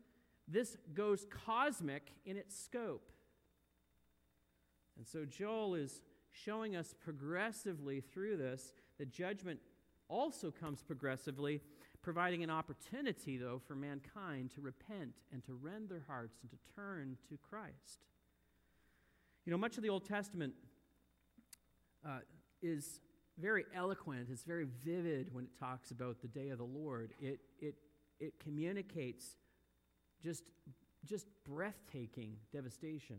This 0.47 0.77
goes 0.93 1.25
cosmic 1.45 2.13
in 2.25 2.37
its 2.37 2.57
scope. 2.57 3.11
And 4.97 5.07
so 5.07 5.25
Joel 5.25 5.75
is 5.75 6.01
showing 6.31 6.75
us 6.75 6.93
progressively 6.99 8.01
through 8.01 8.37
this 8.37 8.73
that 8.97 9.11
judgment 9.11 9.59
also 10.09 10.51
comes 10.51 10.81
progressively, 10.81 11.61
providing 12.01 12.43
an 12.43 12.49
opportunity, 12.49 13.37
though, 13.37 13.61
for 13.67 13.75
mankind 13.75 14.51
to 14.51 14.61
repent 14.61 15.11
and 15.31 15.43
to 15.45 15.53
rend 15.53 15.89
their 15.89 16.03
hearts 16.07 16.41
and 16.41 16.51
to 16.51 16.57
turn 16.75 17.17
to 17.29 17.37
Christ. 17.49 18.05
You 19.45 19.51
know, 19.51 19.57
much 19.57 19.77
of 19.77 19.83
the 19.83 19.89
Old 19.89 20.05
Testament 20.05 20.53
uh, 22.05 22.19
is 22.61 22.99
very 23.37 23.65
eloquent, 23.75 24.29
it's 24.31 24.43
very 24.43 24.67
vivid 24.83 25.33
when 25.33 25.43
it 25.43 25.51
talks 25.59 25.91
about 25.91 26.21
the 26.21 26.27
day 26.27 26.49
of 26.49 26.57
the 26.57 26.63
Lord. 26.63 27.13
It, 27.21 27.39
it, 27.59 27.75
it 28.19 28.39
communicates 28.39 29.37
just, 30.23 30.43
just 31.05 31.27
breathtaking 31.45 32.37
devastation. 32.51 33.17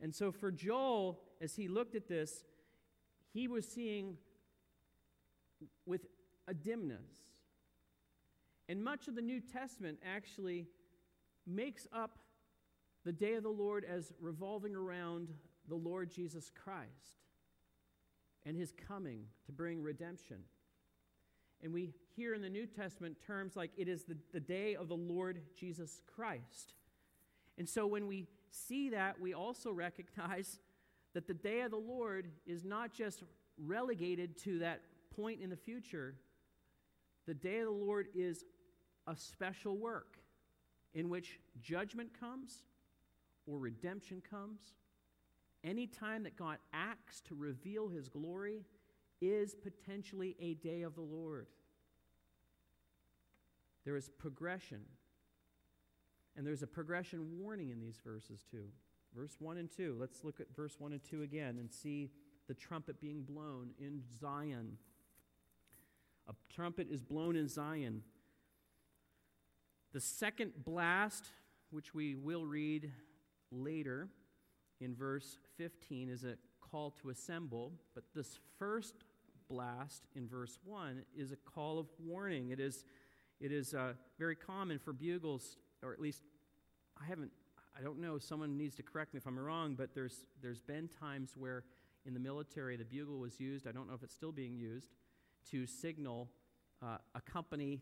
And 0.00 0.14
so 0.14 0.32
for 0.32 0.50
Joel, 0.50 1.20
as 1.40 1.54
he 1.56 1.68
looked 1.68 1.94
at 1.94 2.08
this, 2.08 2.44
he 3.32 3.48
was 3.48 3.66
seeing 3.66 4.16
with 5.86 6.06
a 6.48 6.54
dimness. 6.54 7.10
And 8.68 8.82
much 8.82 9.08
of 9.08 9.14
the 9.14 9.22
New 9.22 9.40
Testament 9.40 9.98
actually 10.04 10.66
makes 11.46 11.86
up 11.92 12.18
the 13.04 13.12
day 13.12 13.34
of 13.34 13.42
the 13.42 13.48
Lord 13.48 13.84
as 13.84 14.12
revolving 14.20 14.74
around 14.74 15.28
the 15.68 15.74
Lord 15.74 16.10
Jesus 16.10 16.50
Christ 16.54 17.20
and 18.46 18.56
his 18.56 18.72
coming 18.88 19.24
to 19.46 19.52
bring 19.52 19.82
redemption. 19.82 20.38
And 21.62 21.72
we 21.72 21.92
hear 22.16 22.34
in 22.34 22.42
the 22.42 22.48
New 22.48 22.66
Testament 22.66 23.16
terms 23.26 23.56
like 23.56 23.70
it 23.76 23.88
is 23.88 24.04
the, 24.04 24.16
the 24.32 24.40
day 24.40 24.74
of 24.74 24.88
the 24.88 24.96
Lord 24.96 25.40
Jesus 25.56 26.00
Christ. 26.06 26.74
And 27.58 27.68
so 27.68 27.86
when 27.86 28.06
we 28.06 28.26
see 28.50 28.90
that, 28.90 29.20
we 29.20 29.34
also 29.34 29.72
recognize 29.72 30.58
that 31.14 31.26
the 31.26 31.34
day 31.34 31.62
of 31.62 31.70
the 31.70 31.76
Lord 31.76 32.30
is 32.46 32.64
not 32.64 32.92
just 32.92 33.22
relegated 33.58 34.36
to 34.44 34.58
that 34.60 34.82
point 35.14 35.40
in 35.40 35.50
the 35.50 35.56
future. 35.56 36.14
The 37.26 37.34
day 37.34 37.58
of 37.58 37.66
the 37.66 37.72
Lord 37.72 38.08
is 38.14 38.44
a 39.06 39.16
special 39.16 39.76
work 39.76 40.18
in 40.94 41.08
which 41.08 41.40
judgment 41.60 42.10
comes 42.18 42.64
or 43.46 43.58
redemption 43.58 44.22
comes. 44.28 44.60
Any 45.62 45.86
time 45.86 46.22
that 46.22 46.36
God 46.36 46.58
acts 46.72 47.20
to 47.22 47.34
reveal 47.34 47.88
his 47.88 48.08
glory 48.08 48.64
is 49.20 49.54
potentially 49.54 50.36
a 50.40 50.54
day 50.54 50.82
of 50.82 50.94
the 50.94 51.02
Lord. 51.02 51.48
There 53.84 53.96
is 53.96 54.08
progression 54.08 54.80
and 56.36 56.46
there's 56.46 56.62
a 56.62 56.66
progression 56.66 57.38
warning 57.38 57.70
in 57.70 57.80
these 57.80 57.98
verses 58.04 58.44
too. 58.50 58.64
Verse 59.14 59.36
1 59.40 59.56
and 59.58 59.70
2. 59.70 59.96
Let's 59.98 60.24
look 60.24 60.40
at 60.40 60.46
verse 60.54 60.76
1 60.78 60.92
and 60.92 61.02
2 61.02 61.22
again 61.22 61.58
and 61.58 61.70
see 61.70 62.10
the 62.48 62.54
trumpet 62.54 63.00
being 63.00 63.22
blown 63.22 63.70
in 63.78 64.02
Zion. 64.20 64.76
A 66.28 66.32
trumpet 66.52 66.88
is 66.90 67.02
blown 67.02 67.36
in 67.36 67.48
Zion. 67.48 68.02
The 69.92 70.00
second 70.00 70.52
blast, 70.64 71.26
which 71.70 71.92
we 71.94 72.14
will 72.14 72.46
read 72.46 72.92
later 73.50 74.08
in 74.80 74.94
verse 74.94 75.38
15, 75.56 76.08
is 76.08 76.22
a 76.22 76.36
call 76.60 76.92
to 77.02 77.10
assemble. 77.10 77.72
But 77.94 78.04
this 78.14 78.38
first 78.58 78.94
blast 79.48 80.04
in 80.14 80.28
verse 80.28 80.60
1 80.64 81.02
is 81.16 81.32
a 81.32 81.36
call 81.36 81.80
of 81.80 81.88
warning. 81.98 82.50
It 82.50 82.60
is, 82.60 82.84
it 83.40 83.50
is 83.50 83.74
uh, 83.74 83.94
very 84.18 84.36
common 84.36 84.78
for 84.78 84.92
bugles 84.92 85.56
or 85.82 85.92
at 85.92 86.00
least 86.00 86.22
I 87.00 87.06
haven't, 87.06 87.30
I 87.78 87.82
don't 87.82 88.00
know, 88.00 88.18
someone 88.18 88.56
needs 88.56 88.74
to 88.76 88.82
correct 88.82 89.14
me 89.14 89.18
if 89.18 89.26
I'm 89.26 89.38
wrong, 89.38 89.74
but 89.74 89.94
there's, 89.94 90.26
there's 90.42 90.60
been 90.60 90.88
times 91.00 91.32
where 91.36 91.64
in 92.04 92.14
the 92.14 92.20
military 92.20 92.76
the 92.76 92.84
bugle 92.84 93.18
was 93.18 93.40
used, 93.40 93.66
I 93.66 93.72
don't 93.72 93.88
know 93.88 93.94
if 93.94 94.02
it's 94.02 94.14
still 94.14 94.32
being 94.32 94.56
used, 94.56 94.90
to 95.50 95.66
signal 95.66 96.28
uh, 96.82 96.98
a 97.14 97.20
company 97.20 97.80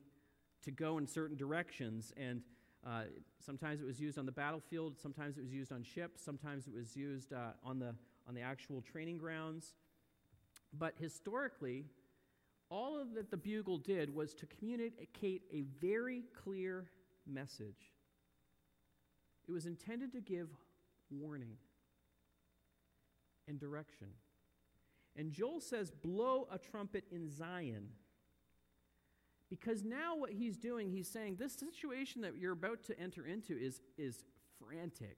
to 0.64 0.70
go 0.70 0.98
in 0.98 1.06
certain 1.06 1.36
directions. 1.36 2.12
And 2.16 2.42
uh, 2.86 3.04
sometimes 3.44 3.80
it 3.80 3.86
was 3.86 4.00
used 4.00 4.18
on 4.18 4.26
the 4.26 4.32
battlefield, 4.32 4.98
sometimes 5.00 5.38
it 5.38 5.42
was 5.42 5.52
used 5.52 5.72
on 5.72 5.82
ships, 5.82 6.22
sometimes 6.22 6.66
it 6.66 6.74
was 6.74 6.96
used 6.96 7.32
uh, 7.32 7.50
on, 7.64 7.78
the, 7.78 7.94
on 8.28 8.34
the 8.34 8.40
actual 8.40 8.82
training 8.82 9.18
grounds. 9.18 9.74
But 10.76 10.94
historically, 10.98 11.86
all 12.70 13.00
of 13.00 13.14
that 13.14 13.30
the 13.30 13.36
bugle 13.36 13.78
did 13.78 14.14
was 14.14 14.34
to 14.34 14.46
communicate 14.46 15.42
a 15.52 15.62
very 15.80 16.24
clear 16.44 16.86
message. 17.28 17.92
It 19.48 19.52
was 19.52 19.66
intended 19.66 20.12
to 20.12 20.20
give 20.20 20.48
warning 21.10 21.56
and 23.46 23.58
direction. 23.58 24.08
And 25.16 25.32
Joel 25.32 25.60
says, 25.60 25.90
Blow 25.90 26.46
a 26.50 26.58
trumpet 26.58 27.04
in 27.10 27.30
Zion. 27.30 27.88
Because 29.50 29.82
now 29.82 30.14
what 30.14 30.30
he's 30.30 30.58
doing, 30.58 30.90
he's 30.90 31.08
saying, 31.08 31.36
This 31.36 31.54
situation 31.54 32.22
that 32.22 32.36
you're 32.36 32.52
about 32.52 32.84
to 32.84 32.98
enter 33.00 33.26
into 33.26 33.56
is, 33.56 33.80
is 33.96 34.24
frantic. 34.58 35.16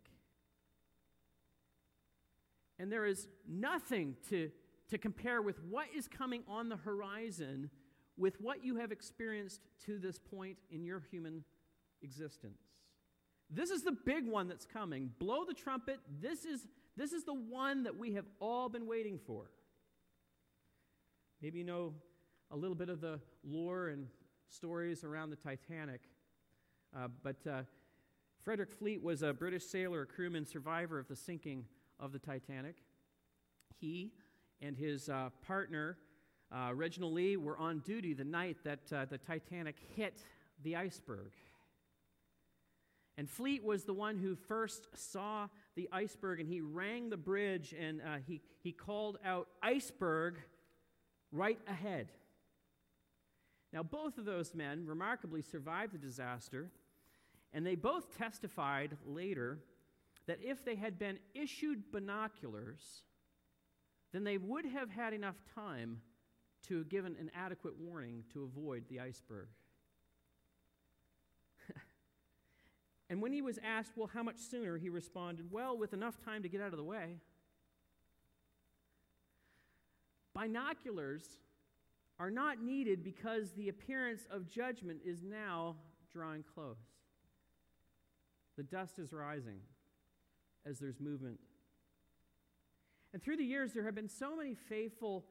And 2.79 2.91
there 2.91 3.05
is 3.05 3.29
nothing 3.47 4.17
to, 4.31 4.51
to 4.89 4.97
compare 4.97 5.43
with 5.43 5.63
what 5.65 5.87
is 5.95 6.09
coming 6.09 6.43
on 6.49 6.69
the 6.69 6.77
horizon 6.77 7.69
with 8.17 8.41
what 8.41 8.65
you 8.65 8.77
have 8.77 8.93
experienced 8.93 9.63
to 9.87 9.99
this 9.99 10.19
point 10.19 10.59
in 10.71 10.85
your 10.85 11.03
human 11.11 11.43
existence. 12.03 12.61
This 13.51 13.71
is 13.71 13.83
the 13.83 13.93
big 13.93 14.27
one 14.27 14.49
that's 14.49 14.65
coming. 14.65 15.11
Blow 15.19 15.45
the 15.45 15.55
trumpet. 15.55 15.99
This 16.21 16.45
is, 16.45 16.67
this 16.97 17.13
is 17.13 17.25
the 17.25 17.35
one 17.35 17.83
that 17.83 17.97
we 17.97 18.13
have 18.15 18.27
all 18.39 18.69
been 18.69 18.87
waiting 18.87 19.19
for. 19.27 19.51
Maybe 21.43 21.59
you 21.59 21.65
know 21.65 21.95
a 22.51 22.57
little 22.57 22.77
bit 22.77 22.89
of 22.89 23.01
the 23.01 23.19
lore 23.45 23.89
and 23.89 24.07
stories 24.49 25.05
around 25.05 25.31
the 25.31 25.37
Titanic. 25.37 26.03
Uh, 26.97 27.09
but 27.23 27.37
uh, 27.49 27.63
Frederick 28.45 28.71
Fleet 28.71 29.03
was 29.03 29.23
a 29.23 29.33
British 29.33 29.65
sailor, 29.65 30.03
a 30.03 30.07
crewman, 30.07 30.45
survivor 30.45 30.99
of 30.99 31.09
the 31.09 31.17
sinking 31.17 31.65
of 31.99 32.13
the 32.13 32.19
Titanic. 32.19 32.77
He 33.81 34.13
and 34.61 34.77
his 34.77 35.09
uh, 35.09 35.31
partner, 35.47 35.99
uh, 36.53 36.73
Reginald 36.75 37.15
Lee, 37.15 37.37
were 37.37 37.59
on 37.59 37.81
duty 37.81 38.13
the 38.13 38.25
night 38.25 38.59
that 38.65 38.93
uh, 38.93 39.05
the 39.07 39.19
Titanic 39.19 39.77
hit 39.97 40.23
the 40.63 40.77
iceberg. 40.77 41.33
And 43.17 43.29
Fleet 43.29 43.63
was 43.63 43.85
the 43.85 43.93
one 43.93 44.17
who 44.17 44.35
first 44.35 44.87
saw 44.95 45.49
the 45.77 45.89
iceberg, 45.93 46.41
and 46.41 46.49
he 46.49 46.61
rang 46.61 47.11
the 47.11 47.17
bridge 47.17 47.75
and 47.79 48.01
uh, 48.01 48.17
he, 48.27 48.41
he 48.63 48.73
called 48.73 49.19
out, 49.25 49.49
Iceberg, 49.63 50.39
right 51.33 51.59
ahead. 51.67 52.13
Now, 53.73 53.83
both 53.83 54.19
of 54.19 54.25
those 54.25 54.55
men 54.55 54.87
remarkably 54.87 55.43
survived 55.43 55.95
the 55.95 55.99
disaster, 55.99 56.71
and 57.53 57.67
they 57.67 57.77
both 57.77 58.17
testified 58.17 58.97
later 59.07 59.59
that 60.27 60.39
if 60.43 60.65
they 60.65 60.75
had 60.75 60.99
been 60.99 61.19
issued 61.35 61.93
binoculars, 61.93 63.03
then 64.13 64.25
they 64.25 64.39
would 64.39 64.65
have 64.65 64.91
had 64.91 65.13
enough 65.13 65.37
time 65.55 66.01
to 66.69 66.79
have 66.79 66.89
given 66.89 67.17
an 67.21 67.31
adequate 67.35 67.75
warning 67.79 68.25
to 68.33 68.45
avoid 68.45 68.85
the 68.89 69.01
iceberg. 69.01 69.49
And 73.11 73.21
when 73.21 73.33
he 73.33 73.43
was 73.43 73.59
asked, 73.65 73.91
well, 73.97 74.09
how 74.15 74.23
much 74.23 74.39
sooner, 74.39 74.79
he 74.79 74.89
responded, 74.89 75.51
well, 75.51 75.77
with 75.77 75.93
enough 75.93 76.17
time 76.25 76.45
to 76.45 76.49
get 76.49 76.61
out 76.61 76.69
of 76.69 76.77
the 76.77 76.85
way. 76.85 77.17
Binoculars 80.33 81.25
are 82.21 82.31
not 82.31 82.63
needed 82.63 83.03
because 83.03 83.51
the 83.53 83.69
appearance 83.69 84.29
of 84.31 84.49
judgment 84.49 85.01
is 85.05 85.25
now 85.25 85.75
drawing 86.13 86.45
close. 86.55 86.79
The 88.57 88.63
dust 88.63 89.01
is 89.01 89.13
rising 89.13 89.59
as 90.65 90.79
there's 90.79 91.01
movement. 91.01 91.41
And 93.13 93.21
through 93.21 93.39
the 93.39 93.45
years, 93.45 93.73
there 93.73 93.85
have 93.85 93.95
been 93.97 94.09
so 94.09 94.37
many 94.37 94.55
faithful, 94.55 95.25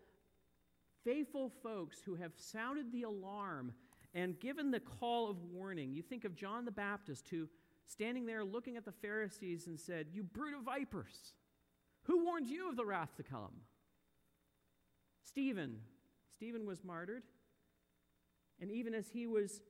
faithful 1.06 1.50
folks 1.64 2.02
who 2.06 2.16
have 2.16 2.34
sounded 2.36 2.92
the 2.92 3.04
alarm 3.04 3.72
and 4.14 4.38
given 4.38 4.70
the 4.70 4.82
call 4.82 5.30
of 5.30 5.38
warning. 5.44 5.94
You 5.94 6.02
think 6.02 6.26
of 6.26 6.36
John 6.36 6.66
the 6.66 6.72
Baptist, 6.72 7.30
who 7.30 7.48
standing 7.90 8.26
there 8.26 8.44
looking 8.44 8.78
at 8.78 8.86
the 8.86 8.92
Pharisees 8.92 9.68
and 9.68 9.80
said, 9.80 10.08
You 10.12 10.24
brood 10.24 10.54
of 10.54 10.64
vipers, 10.64 11.34
who 12.04 12.26
warned 12.26 12.48
you 12.48 12.70
of 12.70 12.78
the 12.78 12.86
wrath 12.86 13.16
to 13.18 13.24
come? 13.24 13.62
Stephen, 15.24 15.78
Stephen 16.34 16.66
was 16.66 16.84
martyred. 16.84 17.24
And 18.62 18.72
even 18.72 18.94
as 18.94 19.10
he 19.10 19.26
was 19.26 19.62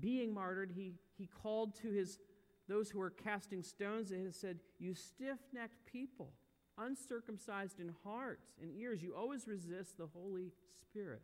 being 0.00 0.32
martyred, 0.32 0.72
he, 0.74 0.94
he 1.18 1.26
called 1.26 1.74
to 1.82 1.90
his 1.90 2.18
those 2.68 2.90
who 2.90 2.98
were 2.98 3.10
casting 3.10 3.62
stones 3.62 4.12
and 4.12 4.34
said, 4.34 4.58
You 4.78 4.94
stiff 4.94 5.38
necked 5.52 5.84
people, 5.84 6.32
uncircumcised 6.78 7.80
in 7.80 7.94
heart 8.04 8.40
and 8.60 8.70
ears, 8.70 9.02
you 9.02 9.14
always 9.14 9.46
resist 9.46 9.98
the 9.98 10.06
Holy 10.06 10.52
Spirit. 10.80 11.22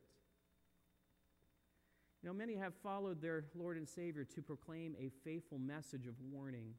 You 2.22 2.28
know, 2.28 2.35
many 2.35 2.57
have 2.57 2.74
followed 2.83 3.22
their 3.22 3.44
Lord 3.54 3.76
and 3.76 3.88
Savior 3.88 4.24
to 4.24 4.42
proclaim 4.42 4.96
a 4.98 5.11
faithful 5.24 5.59
message 5.59 6.07
of 6.07 6.14
warning 6.33 6.74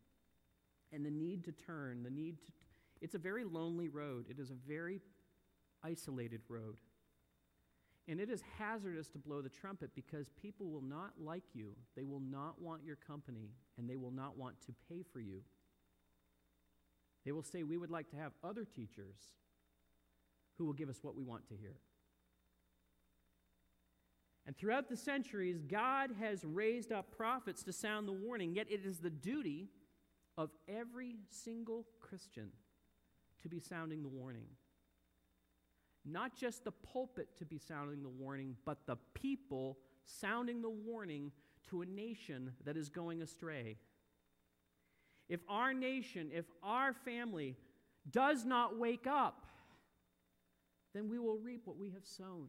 and 0.91 1.05
the 1.05 1.11
need 1.11 1.45
to 1.45 1.51
turn, 1.51 2.03
the 2.03 2.09
need 2.09 2.41
to. 2.45 2.51
It's 3.01 3.15
a 3.15 3.19
very 3.19 3.45
lonely 3.45 3.87
road, 3.87 4.25
it 4.29 4.39
is 4.39 4.49
a 4.49 4.55
very 4.67 5.01
isolated 5.83 6.41
road. 6.49 6.75
And 8.07 8.19
it 8.19 8.31
is 8.31 8.41
hazardous 8.57 9.07
to 9.09 9.19
blow 9.19 9.41
the 9.41 9.49
trumpet 9.49 9.91
because 9.93 10.29
people 10.29 10.65
will 10.71 10.81
not 10.81 11.11
like 11.19 11.43
you. 11.53 11.75
They 11.95 12.05
will 12.05 12.19
not 12.19 12.59
want 12.59 12.83
your 12.83 12.95
company, 12.95 13.51
and 13.77 13.87
they 13.87 13.97
will 13.97 14.11
not 14.11 14.35
want 14.35 14.55
to 14.65 14.73
pay 14.89 15.03
for 15.13 15.19
you. 15.19 15.41
They 17.23 17.31
will 17.31 17.43
say, 17.43 17.61
We 17.61 17.77
would 17.77 17.91
like 17.91 18.09
to 18.09 18.17
have 18.17 18.31
other 18.43 18.65
teachers 18.65 19.15
who 20.57 20.65
will 20.65 20.73
give 20.73 20.89
us 20.89 20.99
what 21.03 21.15
we 21.15 21.23
want 21.23 21.47
to 21.49 21.55
hear. 21.55 21.75
And 24.49 24.57
throughout 24.57 24.89
the 24.89 24.97
centuries, 24.97 25.61
God 25.61 26.09
has 26.19 26.43
raised 26.43 26.91
up 26.91 27.15
prophets 27.15 27.61
to 27.65 27.71
sound 27.71 28.07
the 28.07 28.13
warning, 28.13 28.55
yet 28.55 28.65
it 28.67 28.83
is 28.83 28.97
the 28.97 29.11
duty 29.11 29.69
of 30.39 30.49
every 30.67 31.17
single 31.29 31.85
Christian 31.99 32.49
to 33.43 33.47
be 33.47 33.59
sounding 33.59 34.01
the 34.01 34.09
warning. 34.09 34.47
Not 36.03 36.35
just 36.35 36.63
the 36.63 36.71
pulpit 36.71 37.27
to 37.37 37.45
be 37.45 37.59
sounding 37.59 38.01
the 38.01 38.09
warning, 38.09 38.55
but 38.65 38.87
the 38.87 38.97
people 39.13 39.77
sounding 40.03 40.63
the 40.63 40.69
warning 40.71 41.31
to 41.69 41.83
a 41.83 41.85
nation 41.85 42.53
that 42.65 42.75
is 42.75 42.89
going 42.89 43.21
astray. 43.21 43.77
If 45.29 45.41
our 45.47 45.75
nation, 45.75 46.31
if 46.33 46.45
our 46.63 46.93
family 46.93 47.55
does 48.09 48.45
not 48.45 48.79
wake 48.79 49.05
up, 49.05 49.45
then 50.95 51.07
we 51.07 51.19
will 51.19 51.37
reap 51.37 51.67
what 51.67 51.77
we 51.77 51.91
have 51.91 52.07
sown. 52.07 52.47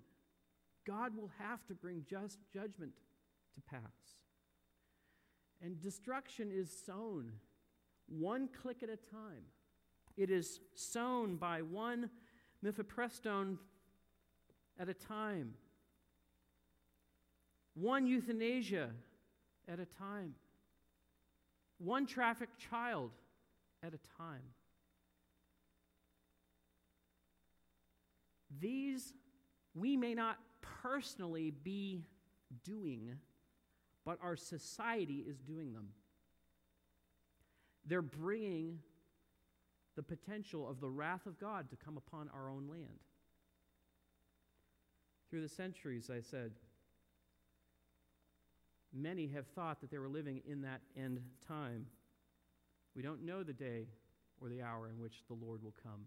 God 0.91 1.17
will 1.17 1.31
have 1.39 1.65
to 1.69 1.75
bring 1.75 2.05
just 2.11 2.41
judgment 2.53 2.91
to 3.55 3.61
pass. 3.61 3.81
And 5.63 5.81
destruction 5.81 6.51
is 6.53 6.69
sown 6.85 7.31
one 8.09 8.49
click 8.61 8.83
at 8.83 8.89
a 8.89 8.97
time. 8.97 9.45
It 10.17 10.31
is 10.31 10.59
sown 10.75 11.37
by 11.37 11.63
one 11.63 12.11
mifepristone 12.65 13.59
at 14.81 14.89
a 14.89 14.95
time, 14.95 15.55
one 17.75 18.05
euthanasia 18.05 18.91
at 19.69 19.79
a 19.79 19.87
time, 19.87 20.35
one 21.79 22.05
trafficked 22.05 22.59
child 22.59 23.13
at 23.85 23.95
a 23.95 24.19
time. 24.19 24.43
These 28.59 29.15
we 29.75 29.97
may 29.97 30.15
not 30.15 30.37
personally 30.61 31.51
be 31.51 32.05
doing, 32.65 33.17
but 34.05 34.19
our 34.23 34.37
society 34.37 35.25
is 35.27 35.39
doing 35.39 35.73
them. 35.73 35.89
They're 37.87 38.03
bringing 38.03 38.81
the 39.97 40.03
potential 40.03 40.69
of 40.69 40.81
the 40.81 40.89
wrath 40.89 41.27
of 41.27 41.39
God 41.39 41.71
to 41.71 41.77
come 41.77 41.97
upon 41.97 42.31
our 42.35 42.51
own 42.51 42.69
land. 42.69 43.01
Through 45.29 45.43
the 45.43 45.49
centuries, 45.49 46.11
I 46.11 46.21
said, 46.21 46.53
many 48.93 49.29
have 49.29 49.47
thought 49.49 49.81
that 49.81 49.91
they 49.91 49.99
were 49.99 50.09
living 50.09 50.43
in 50.47 50.63
that 50.63 50.81
end 50.97 51.21
time. 51.47 51.87
We 52.97 53.03
don't 53.03 53.25
know 53.25 53.43
the 53.43 53.53
day 53.53 53.87
or 54.41 54.49
the 54.49 54.63
hour 54.63 54.89
in 54.89 55.01
which 55.01 55.23
the 55.29 55.35
Lord 55.35 55.63
will 55.63 55.75
come. 55.83 56.07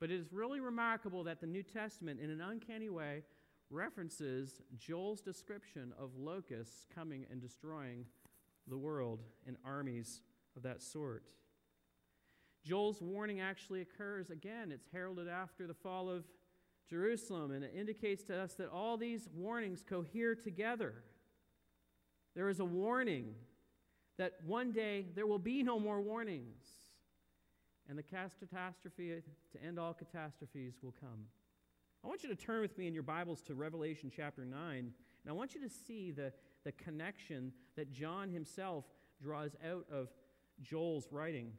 But 0.00 0.10
it 0.10 0.18
is 0.18 0.32
really 0.32 0.60
remarkable 0.60 1.22
that 1.24 1.40
the 1.40 1.46
New 1.46 1.62
Testament, 1.62 2.20
in 2.20 2.30
an 2.30 2.40
uncanny 2.40 2.88
way, 2.88 3.22
references 3.68 4.62
Joel's 4.78 5.20
description 5.20 5.92
of 5.98 6.16
locusts 6.16 6.86
coming 6.92 7.26
and 7.30 7.40
destroying 7.40 8.06
the 8.66 8.78
world 8.78 9.20
in 9.46 9.56
armies 9.64 10.22
of 10.56 10.62
that 10.62 10.82
sort. 10.82 11.24
Joel's 12.64 13.00
warning 13.00 13.40
actually 13.40 13.80
occurs 13.80 14.30
again. 14.30 14.72
It's 14.72 14.88
heralded 14.92 15.28
after 15.28 15.66
the 15.66 15.74
fall 15.74 16.10
of 16.10 16.24
Jerusalem, 16.88 17.52
and 17.52 17.62
it 17.62 17.72
indicates 17.76 18.24
to 18.24 18.36
us 18.36 18.54
that 18.54 18.68
all 18.68 18.96
these 18.96 19.28
warnings 19.34 19.82
cohere 19.88 20.34
together. 20.34 20.94
There 22.34 22.48
is 22.48 22.60
a 22.60 22.64
warning 22.64 23.34
that 24.18 24.34
one 24.44 24.72
day 24.72 25.06
there 25.14 25.26
will 25.26 25.38
be 25.38 25.62
no 25.62 25.78
more 25.78 26.00
warnings, 26.00 26.66
and 27.90 27.98
the 27.98 28.04
catastrophe 28.04 29.20
to 29.50 29.66
end 29.66 29.76
all 29.76 29.92
catastrophes 29.92 30.74
will 30.80 30.94
come. 31.00 31.26
I 32.04 32.06
want 32.06 32.22
you 32.22 32.28
to 32.28 32.36
turn 32.36 32.60
with 32.60 32.78
me 32.78 32.86
in 32.86 32.94
your 32.94 33.02
Bibles 33.02 33.42
to 33.42 33.54
Revelation 33.54 34.12
chapter 34.14 34.44
9, 34.44 34.78
and 34.78 34.92
I 35.28 35.32
want 35.32 35.56
you 35.56 35.60
to 35.60 35.68
see 35.68 36.12
the, 36.12 36.32
the 36.64 36.70
connection 36.70 37.52
that 37.76 37.90
John 37.90 38.30
himself 38.30 38.84
draws 39.20 39.56
out 39.68 39.86
of 39.92 40.08
Joel's 40.62 41.08
writing. 41.10 41.50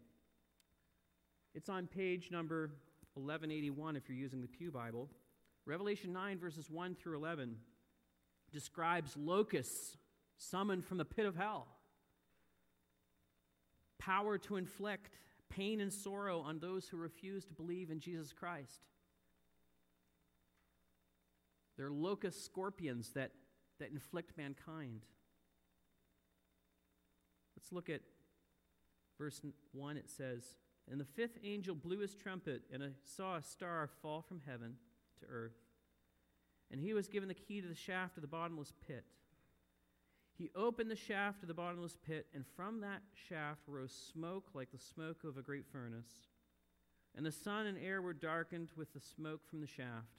It's 1.53 1.67
on 1.67 1.85
page 1.85 2.31
number 2.31 2.71
1181 3.15 3.97
if 3.97 4.07
you're 4.07 4.17
using 4.17 4.41
the 4.41 4.47
Pew 4.47 4.71
Bible. 4.71 5.09
Revelation 5.65 6.13
9, 6.13 6.39
verses 6.39 6.71
1 6.71 6.95
through 6.95 7.17
11, 7.17 7.57
describes 8.53 9.17
locusts 9.17 9.97
summoned 10.37 10.85
from 10.85 10.97
the 10.97 11.05
pit 11.05 11.25
of 11.25 11.35
hell, 11.35 11.67
power 13.99 14.37
to 14.37 14.55
inflict 14.55 15.19
pain 15.51 15.81
and 15.81 15.91
sorrow 15.91 16.39
on 16.39 16.59
those 16.59 16.87
who 16.87 16.97
refuse 16.97 17.45
to 17.45 17.53
believe 17.53 17.91
in 17.91 17.99
Jesus 17.99 18.33
Christ. 18.33 18.81
They're 21.77 21.91
locust 21.91 22.45
scorpions 22.45 23.11
that, 23.13 23.31
that 23.79 23.91
inflict 23.91 24.37
mankind. 24.37 25.01
Let's 27.57 27.71
look 27.71 27.89
at 27.89 28.01
verse 29.17 29.41
1, 29.73 29.97
it 29.97 30.09
says, 30.09 30.55
And 30.89 30.99
the 30.99 31.05
fifth 31.05 31.37
angel 31.43 31.75
blew 31.75 31.99
his 31.99 32.15
trumpet, 32.15 32.63
and 32.73 32.83
I 32.83 32.89
saw 33.03 33.37
a 33.37 33.43
star 33.43 33.89
fall 34.01 34.21
from 34.21 34.41
heaven 34.47 34.75
to 35.19 35.25
earth. 35.27 35.57
And 36.71 36.79
he 36.79 36.93
was 36.93 37.07
given 37.07 37.27
the 37.27 37.35
key 37.35 37.61
to 37.61 37.67
the 37.67 37.75
shaft 37.75 38.17
of 38.17 38.21
the 38.21 38.27
bottomless 38.27 38.73
pit. 38.87 39.03
He 40.41 40.49
opened 40.55 40.89
the 40.89 40.95
shaft 40.95 41.43
of 41.43 41.47
the 41.47 41.53
bottomless 41.53 41.99
pit, 42.03 42.25
and 42.33 42.43
from 42.55 42.81
that 42.81 43.03
shaft 43.29 43.61
rose 43.67 43.93
smoke 44.11 44.45
like 44.55 44.71
the 44.71 44.79
smoke 44.79 45.23
of 45.23 45.37
a 45.37 45.43
great 45.43 45.67
furnace. 45.71 46.09
And 47.15 47.23
the 47.23 47.31
sun 47.31 47.67
and 47.67 47.77
air 47.77 48.01
were 48.01 48.15
darkened 48.15 48.69
with 48.75 48.91
the 48.91 48.99
smoke 48.99 49.47
from 49.47 49.61
the 49.61 49.67
shaft. 49.67 50.17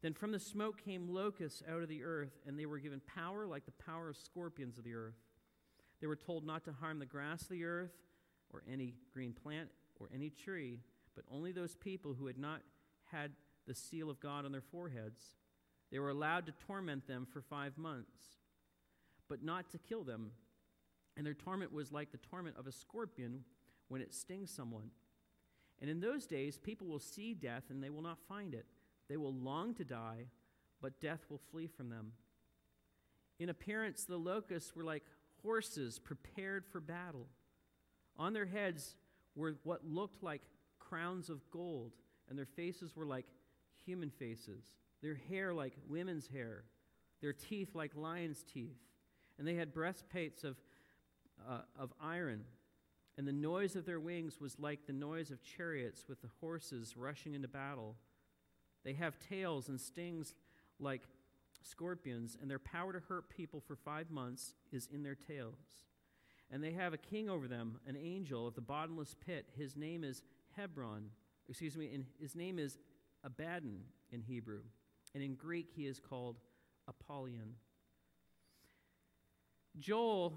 Then 0.00 0.14
from 0.14 0.30
the 0.30 0.38
smoke 0.38 0.84
came 0.84 1.12
locusts 1.12 1.60
out 1.68 1.82
of 1.82 1.88
the 1.88 2.04
earth, 2.04 2.38
and 2.46 2.56
they 2.56 2.66
were 2.66 2.78
given 2.78 3.00
power 3.00 3.48
like 3.48 3.64
the 3.66 3.84
power 3.84 4.08
of 4.08 4.16
scorpions 4.16 4.78
of 4.78 4.84
the 4.84 4.94
earth. 4.94 5.18
They 6.00 6.06
were 6.06 6.14
told 6.14 6.46
not 6.46 6.64
to 6.66 6.72
harm 6.72 7.00
the 7.00 7.04
grass 7.04 7.42
of 7.42 7.48
the 7.48 7.64
earth, 7.64 7.90
or 8.52 8.62
any 8.72 8.94
green 9.12 9.32
plant, 9.32 9.70
or 9.98 10.08
any 10.14 10.30
tree, 10.30 10.78
but 11.16 11.24
only 11.32 11.50
those 11.50 11.74
people 11.74 12.14
who 12.14 12.28
had 12.28 12.38
not 12.38 12.60
had 13.10 13.32
the 13.66 13.74
seal 13.74 14.08
of 14.08 14.20
God 14.20 14.44
on 14.44 14.52
their 14.52 14.60
foreheads. 14.60 15.20
They 15.90 15.98
were 15.98 16.10
allowed 16.10 16.46
to 16.46 16.52
torment 16.64 17.08
them 17.08 17.26
for 17.28 17.40
five 17.40 17.76
months, 17.76 18.14
but 19.30 19.42
not 19.42 19.70
to 19.70 19.78
kill 19.78 20.04
them. 20.04 20.32
And 21.16 21.24
their 21.24 21.34
torment 21.34 21.72
was 21.72 21.92
like 21.92 22.12
the 22.12 22.18
torment 22.18 22.56
of 22.58 22.66
a 22.66 22.72
scorpion 22.72 23.44
when 23.88 24.02
it 24.02 24.12
stings 24.12 24.50
someone. 24.50 24.90
And 25.80 25.88
in 25.88 26.00
those 26.00 26.26
days, 26.26 26.58
people 26.58 26.86
will 26.86 26.98
see 26.98 27.32
death 27.32 27.64
and 27.70 27.82
they 27.82 27.88
will 27.88 28.02
not 28.02 28.18
find 28.28 28.52
it. 28.52 28.66
They 29.08 29.16
will 29.16 29.32
long 29.32 29.72
to 29.74 29.84
die, 29.84 30.26
but 30.82 31.00
death 31.00 31.20
will 31.30 31.40
flee 31.50 31.68
from 31.68 31.88
them. 31.88 32.12
In 33.38 33.48
appearance, 33.48 34.04
the 34.04 34.18
locusts 34.18 34.76
were 34.76 34.84
like 34.84 35.04
horses 35.42 35.98
prepared 35.98 36.66
for 36.66 36.80
battle. 36.80 37.26
On 38.18 38.32
their 38.32 38.46
heads 38.46 38.96
were 39.34 39.56
what 39.62 39.86
looked 39.86 40.22
like 40.22 40.42
crowns 40.78 41.30
of 41.30 41.48
gold, 41.50 41.92
and 42.28 42.38
their 42.38 42.46
faces 42.46 42.94
were 42.94 43.06
like 43.06 43.26
human 43.86 44.10
faces, 44.10 44.64
their 45.02 45.18
hair 45.30 45.54
like 45.54 45.72
women's 45.88 46.26
hair, 46.26 46.64
their 47.22 47.32
teeth 47.32 47.74
like 47.74 47.92
lions' 47.94 48.44
teeth. 48.52 48.76
And 49.40 49.48
they 49.48 49.54
had 49.54 49.72
breastplates 49.72 50.44
of, 50.44 50.58
uh, 51.48 51.62
of 51.76 51.92
iron, 51.98 52.44
and 53.16 53.26
the 53.26 53.32
noise 53.32 53.74
of 53.74 53.86
their 53.86 53.98
wings 53.98 54.38
was 54.38 54.58
like 54.58 54.86
the 54.86 54.92
noise 54.92 55.30
of 55.30 55.42
chariots 55.42 56.04
with 56.08 56.20
the 56.20 56.28
horses 56.40 56.94
rushing 56.94 57.34
into 57.34 57.48
battle. 57.48 57.96
They 58.84 58.92
have 58.92 59.18
tails 59.18 59.68
and 59.68 59.80
stings 59.80 60.34
like 60.78 61.02
scorpions, 61.62 62.36
and 62.40 62.50
their 62.50 62.58
power 62.58 62.92
to 62.92 63.00
hurt 63.00 63.30
people 63.30 63.60
for 63.60 63.76
five 63.76 64.10
months 64.10 64.54
is 64.72 64.88
in 64.92 65.02
their 65.02 65.14
tails. 65.14 65.56
And 66.50 66.62
they 66.62 66.72
have 66.72 66.92
a 66.92 66.98
king 66.98 67.30
over 67.30 67.48
them, 67.48 67.78
an 67.86 67.96
angel 67.96 68.46
of 68.46 68.54
the 68.54 68.60
bottomless 68.60 69.14
pit. 69.26 69.46
His 69.56 69.74
name 69.74 70.04
is 70.04 70.22
Hebron. 70.56 71.10
Excuse 71.48 71.76
me, 71.76 71.90
and 71.94 72.04
his 72.20 72.34
name 72.34 72.58
is 72.58 72.78
Abaddon 73.24 73.80
in 74.12 74.20
Hebrew. 74.20 74.60
And 75.14 75.22
in 75.22 75.34
Greek, 75.34 75.70
he 75.74 75.86
is 75.86 75.98
called 75.98 76.36
Apollyon. 76.88 77.54
Joel 79.78 80.34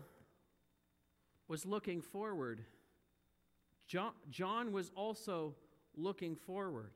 was 1.48 1.66
looking 1.66 2.02
forward. 2.02 2.64
John, 3.88 4.72
was 4.72 4.92
also 4.96 5.56
looking 5.96 6.36
forward. 6.36 6.92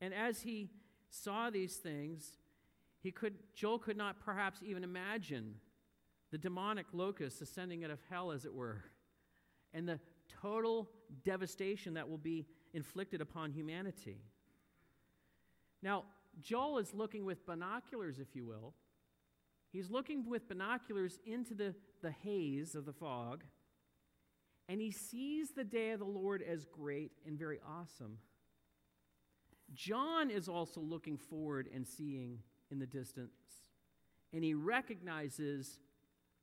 And 0.00 0.14
as 0.14 0.42
he 0.42 0.70
saw 1.10 1.50
these 1.50 1.76
things, 1.76 2.32
he 3.02 3.10
could, 3.10 3.34
Joel 3.54 3.78
could 3.78 3.96
not 3.96 4.20
perhaps 4.20 4.60
even 4.64 4.84
imagine 4.84 5.54
the 6.30 6.38
demonic 6.38 6.86
locusts 6.92 7.40
ascending 7.40 7.84
out 7.84 7.90
of 7.90 7.98
hell, 8.10 8.32
as 8.32 8.44
it 8.44 8.52
were, 8.52 8.84
and 9.72 9.88
the 9.88 10.00
total 10.42 10.88
devastation 11.24 11.94
that 11.94 12.08
will 12.08 12.18
be 12.18 12.46
inflicted 12.74 13.20
upon 13.20 13.52
humanity. 13.52 14.18
Now, 15.82 16.04
Joel 16.40 16.78
is 16.78 16.92
looking 16.92 17.24
with 17.24 17.46
binoculars, 17.46 18.18
if 18.18 18.34
you 18.34 18.44
will. 18.44 18.74
He's 19.76 19.90
looking 19.90 20.26
with 20.26 20.48
binoculars 20.48 21.20
into 21.26 21.52
the, 21.52 21.74
the 22.00 22.10
haze 22.10 22.74
of 22.74 22.86
the 22.86 22.94
fog, 22.94 23.44
and 24.70 24.80
he 24.80 24.90
sees 24.90 25.50
the 25.50 25.64
day 25.64 25.90
of 25.90 25.98
the 25.98 26.06
Lord 26.06 26.42
as 26.42 26.64
great 26.64 27.12
and 27.26 27.38
very 27.38 27.60
awesome. 27.68 28.16
John 29.74 30.30
is 30.30 30.48
also 30.48 30.80
looking 30.80 31.18
forward 31.18 31.68
and 31.74 31.86
seeing 31.86 32.38
in 32.70 32.78
the 32.78 32.86
distance, 32.86 33.36
and 34.32 34.42
he 34.42 34.54
recognizes 34.54 35.78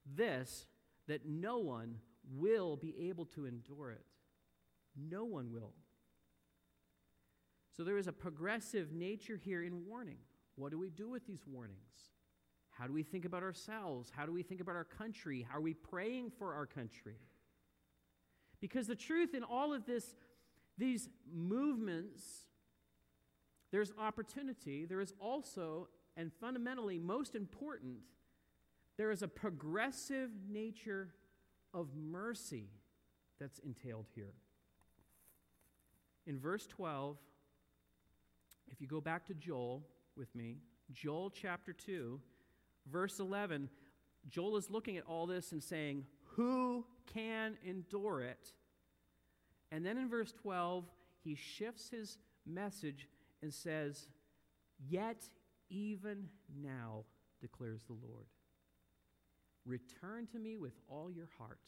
this 0.05 0.67
that 1.07 1.25
no 1.25 1.57
one 1.57 1.95
will 2.31 2.77
be 2.77 3.09
able 3.09 3.25
to 3.25 3.47
endure 3.47 3.89
it. 3.89 4.05
No 4.95 5.25
one 5.25 5.51
will. 5.51 5.73
So 7.75 7.83
there 7.83 7.97
is 7.97 8.05
a 8.05 8.13
progressive 8.13 8.93
nature 8.93 9.37
here 9.37 9.63
in 9.63 9.87
warning. 9.87 10.19
What 10.55 10.69
do 10.69 10.77
we 10.77 10.91
do 10.91 11.09
with 11.09 11.25
these 11.25 11.41
warnings? 11.47 12.12
How 12.73 12.87
do 12.87 12.93
we 12.93 13.03
think 13.03 13.25
about 13.25 13.43
ourselves? 13.43 14.11
How 14.15 14.25
do 14.25 14.33
we 14.33 14.43
think 14.43 14.59
about 14.59 14.75
our 14.75 14.83
country? 14.83 15.45
How 15.47 15.59
are 15.59 15.61
we 15.61 15.73
praying 15.73 16.31
for 16.37 16.53
our 16.53 16.65
country? 16.65 17.17
Because 18.59 18.87
the 18.87 18.95
truth 18.95 19.35
in 19.35 19.43
all 19.43 19.73
of 19.73 19.85
this, 19.85 20.15
these 20.77 21.07
movements, 21.31 22.23
there's 23.71 23.91
opportunity. 23.99 24.85
There 24.85 25.01
is 25.01 25.13
also, 25.19 25.87
and 26.17 26.31
fundamentally 26.41 26.97
most 26.97 27.35
important, 27.35 27.97
there 28.97 29.11
is 29.11 29.21
a 29.21 29.27
progressive 29.27 30.29
nature 30.49 31.09
of 31.73 31.89
mercy 31.95 32.69
that's 33.39 33.59
entailed 33.59 34.07
here. 34.15 34.33
In 36.25 36.39
verse 36.39 36.65
12, 36.67 37.17
if 38.71 38.81
you 38.81 38.87
go 38.87 39.01
back 39.01 39.25
to 39.27 39.33
Joel 39.33 39.83
with 40.15 40.33
me, 40.33 40.57
Joel 40.91 41.29
chapter 41.29 41.73
2, 41.73 42.19
verse 42.91 43.19
11, 43.19 43.69
Joel 44.29 44.57
is 44.57 44.69
looking 44.69 44.97
at 44.97 45.05
all 45.05 45.27
this 45.27 45.51
and 45.51 45.63
saying, 45.63 46.05
Who 46.35 46.85
can 47.13 47.57
endure 47.65 48.21
it? 48.21 48.53
And 49.71 49.85
then 49.85 49.97
in 49.97 50.09
verse 50.09 50.31
12, 50.33 50.85
he 51.23 51.35
shifts 51.35 51.89
his 51.89 52.17
message 52.45 53.07
and 53.41 53.53
says, 53.53 54.07
Yet 54.87 55.29
even 55.69 56.29
now, 56.61 57.05
declares 57.41 57.83
the 57.83 57.93
Lord, 57.93 58.25
return 59.65 60.27
to 60.27 60.39
me 60.39 60.57
with 60.57 60.73
all 60.87 61.11
your 61.11 61.29
heart, 61.37 61.59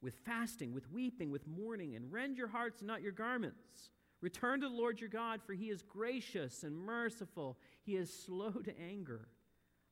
with 0.00 0.14
fasting, 0.24 0.72
with 0.72 0.90
weeping, 0.92 1.30
with 1.30 1.46
mourning, 1.46 1.96
and 1.96 2.12
rend 2.12 2.36
your 2.36 2.48
hearts, 2.48 2.82
not 2.82 3.02
your 3.02 3.12
garments. 3.12 3.90
Return 4.20 4.60
to 4.60 4.68
the 4.68 4.74
Lord 4.74 5.00
your 5.00 5.10
God, 5.10 5.40
for 5.42 5.52
he 5.52 5.70
is 5.70 5.82
gracious 5.82 6.62
and 6.62 6.76
merciful. 6.76 7.58
He 7.82 7.96
is 7.96 8.12
slow 8.12 8.52
to 8.52 8.80
anger, 8.80 9.28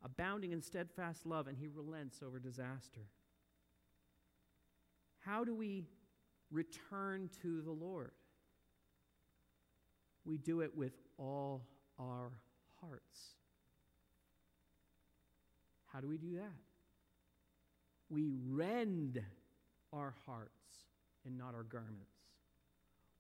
abounding 0.04 0.52
in 0.52 0.62
steadfast 0.62 1.26
love, 1.26 1.46
and 1.46 1.56
he 1.56 1.68
relents 1.68 2.20
over 2.24 2.38
disaster. 2.38 3.02
How 5.20 5.44
do 5.44 5.54
we 5.54 5.84
return 6.50 7.30
to 7.42 7.62
the 7.62 7.70
Lord? 7.70 8.12
We 10.24 10.38
do 10.38 10.60
it 10.60 10.76
with 10.76 10.92
all 11.18 11.66
our 11.98 12.32
hearts. 12.80 13.20
How 15.92 16.00
do 16.00 16.08
we 16.08 16.16
do 16.18 16.36
that? 16.36 16.52
We 18.08 18.28
rend 18.48 19.22
our 19.92 20.14
hearts 20.26 20.50
and 21.24 21.36
not 21.36 21.54
our 21.54 21.62
garments. 21.62 22.16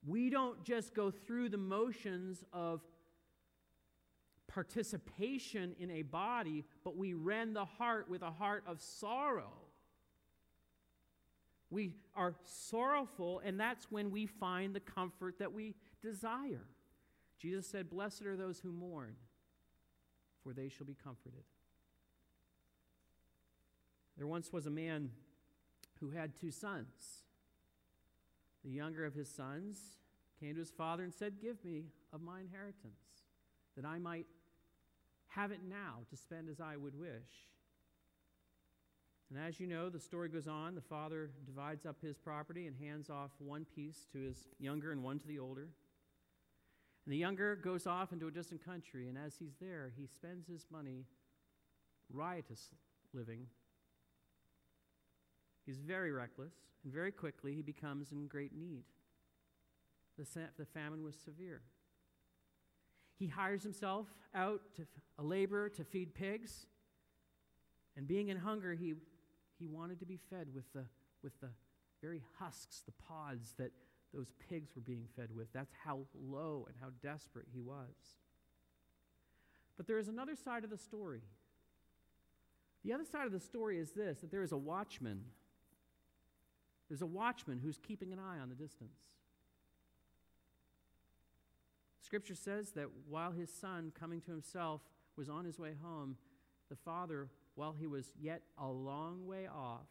We 0.06 0.30
don't 0.30 0.64
just 0.64 0.94
go 0.94 1.10
through 1.10 1.50
the 1.50 1.58
motions 1.58 2.44
of 2.52 2.82
participation 4.52 5.74
in 5.78 5.90
a 5.90 6.02
body, 6.02 6.64
but 6.84 6.96
we 6.96 7.14
rend 7.14 7.56
the 7.56 7.64
heart 7.64 8.08
with 8.08 8.22
a 8.22 8.30
heart 8.30 8.64
of 8.66 8.80
sorrow. 8.80 9.52
We 11.70 11.94
are 12.14 12.34
sorrowful, 12.44 13.40
and 13.44 13.58
that's 13.58 13.90
when 13.90 14.10
we 14.10 14.26
find 14.26 14.74
the 14.74 14.80
comfort 14.80 15.38
that 15.38 15.52
we 15.52 15.74
desire. 16.02 16.66
Jesus 17.38 17.66
said, 17.66 17.88
Blessed 17.88 18.26
are 18.26 18.36
those 18.36 18.60
who 18.60 18.72
mourn, 18.72 19.16
for 20.42 20.52
they 20.52 20.68
shall 20.68 20.86
be 20.86 20.96
comforted. 21.02 21.44
There 24.18 24.26
once 24.26 24.52
was 24.52 24.66
a 24.66 24.70
man 24.70 25.10
who 26.00 26.10
had 26.10 26.36
two 26.36 26.50
sons. 26.50 27.24
The 28.64 28.70
younger 28.70 29.04
of 29.06 29.14
his 29.14 29.28
sons 29.28 29.78
came 30.38 30.54
to 30.54 30.60
his 30.60 30.70
father 30.70 31.04
and 31.04 31.14
said, 31.14 31.40
Give 31.40 31.64
me 31.64 31.86
of 32.12 32.20
my 32.20 32.40
inheritance, 32.40 33.24
that 33.76 33.86
I 33.86 33.98
might 33.98 34.26
have 35.34 35.50
it 35.50 35.60
now 35.68 36.04
to 36.10 36.16
spend 36.16 36.48
as 36.48 36.60
I 36.60 36.76
would 36.76 36.98
wish. 36.98 37.48
And 39.30 39.42
as 39.42 39.58
you 39.58 39.66
know, 39.66 39.88
the 39.88 40.00
story 40.00 40.28
goes 40.28 40.46
on. 40.46 40.74
The 40.74 40.80
father 40.82 41.30
divides 41.46 41.86
up 41.86 41.96
his 42.02 42.18
property 42.18 42.66
and 42.66 42.76
hands 42.76 43.08
off 43.08 43.30
one 43.38 43.64
piece 43.74 44.06
to 44.12 44.18
his 44.18 44.48
younger 44.58 44.92
and 44.92 45.02
one 45.02 45.18
to 45.18 45.26
the 45.26 45.38
older. 45.38 45.68
And 47.04 47.12
the 47.12 47.16
younger 47.16 47.56
goes 47.56 47.86
off 47.86 48.12
into 48.12 48.28
a 48.28 48.30
distant 48.30 48.64
country, 48.64 49.08
and 49.08 49.16
as 49.18 49.34
he's 49.38 49.56
there, 49.60 49.92
he 49.96 50.06
spends 50.06 50.46
his 50.46 50.66
money 50.70 51.06
riotous 52.12 52.68
living 53.14 53.46
He's 55.64 55.78
very 55.78 56.10
reckless, 56.10 56.54
and 56.84 56.92
very 56.92 57.12
quickly 57.12 57.54
he 57.54 57.62
becomes 57.62 58.12
in 58.12 58.26
great 58.26 58.54
need. 58.54 58.84
The, 60.18 60.26
the 60.58 60.66
famine 60.66 61.04
was 61.04 61.16
severe. 61.16 61.62
He 63.18 63.28
hires 63.28 63.62
himself 63.62 64.06
out 64.34 64.60
to 64.76 64.86
a 65.18 65.22
laborer 65.22 65.68
to 65.70 65.84
feed 65.84 66.14
pigs. 66.14 66.66
And 67.96 68.06
being 68.06 68.28
in 68.28 68.36
hunger, 68.36 68.74
he, 68.74 68.94
he 69.58 69.66
wanted 69.66 70.00
to 70.00 70.06
be 70.06 70.18
fed 70.30 70.48
with 70.54 70.64
the, 70.72 70.84
with 71.22 71.38
the 71.40 71.50
very 72.00 72.22
husks, 72.38 72.82
the 72.84 72.92
pods 72.92 73.54
that 73.58 73.70
those 74.14 74.32
pigs 74.48 74.70
were 74.74 74.82
being 74.82 75.06
fed 75.16 75.28
with. 75.34 75.52
That's 75.52 75.72
how 75.84 76.00
low 76.14 76.66
and 76.68 76.76
how 76.80 76.88
desperate 77.02 77.46
he 77.52 77.60
was. 77.60 77.94
But 79.76 79.86
there 79.86 79.98
is 79.98 80.08
another 80.08 80.36
side 80.36 80.64
of 80.64 80.70
the 80.70 80.78
story. 80.78 81.22
The 82.84 82.92
other 82.92 83.04
side 83.04 83.26
of 83.26 83.32
the 83.32 83.40
story 83.40 83.78
is 83.78 83.92
this 83.92 84.20
that 84.20 84.30
there 84.30 84.42
is 84.42 84.52
a 84.52 84.56
watchman. 84.56 85.22
There's 86.88 87.02
a 87.02 87.06
watchman 87.06 87.60
who's 87.62 87.78
keeping 87.78 88.12
an 88.12 88.18
eye 88.18 88.38
on 88.38 88.48
the 88.48 88.54
distance. 88.54 88.98
Scripture 92.12 92.34
says 92.34 92.72
that 92.72 92.88
while 93.08 93.32
his 93.32 93.48
son, 93.50 93.90
coming 93.98 94.20
to 94.20 94.30
himself, 94.30 94.82
was 95.16 95.30
on 95.30 95.46
his 95.46 95.58
way 95.58 95.72
home, 95.82 96.14
the 96.68 96.76
father, 96.76 97.30
while 97.54 97.72
he 97.72 97.86
was 97.86 98.12
yet 98.20 98.42
a 98.58 98.66
long 98.68 99.26
way 99.26 99.46
off, 99.46 99.86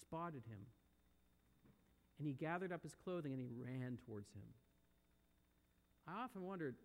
spotted 0.00 0.44
him. 0.48 0.60
And 2.20 2.28
he 2.28 2.34
gathered 2.34 2.70
up 2.70 2.84
his 2.84 2.94
clothing 2.94 3.32
and 3.32 3.40
he 3.40 3.48
ran 3.50 3.98
towards 4.06 4.30
him. 4.30 4.44
I 6.06 6.22
often 6.22 6.44
wondered 6.44 6.76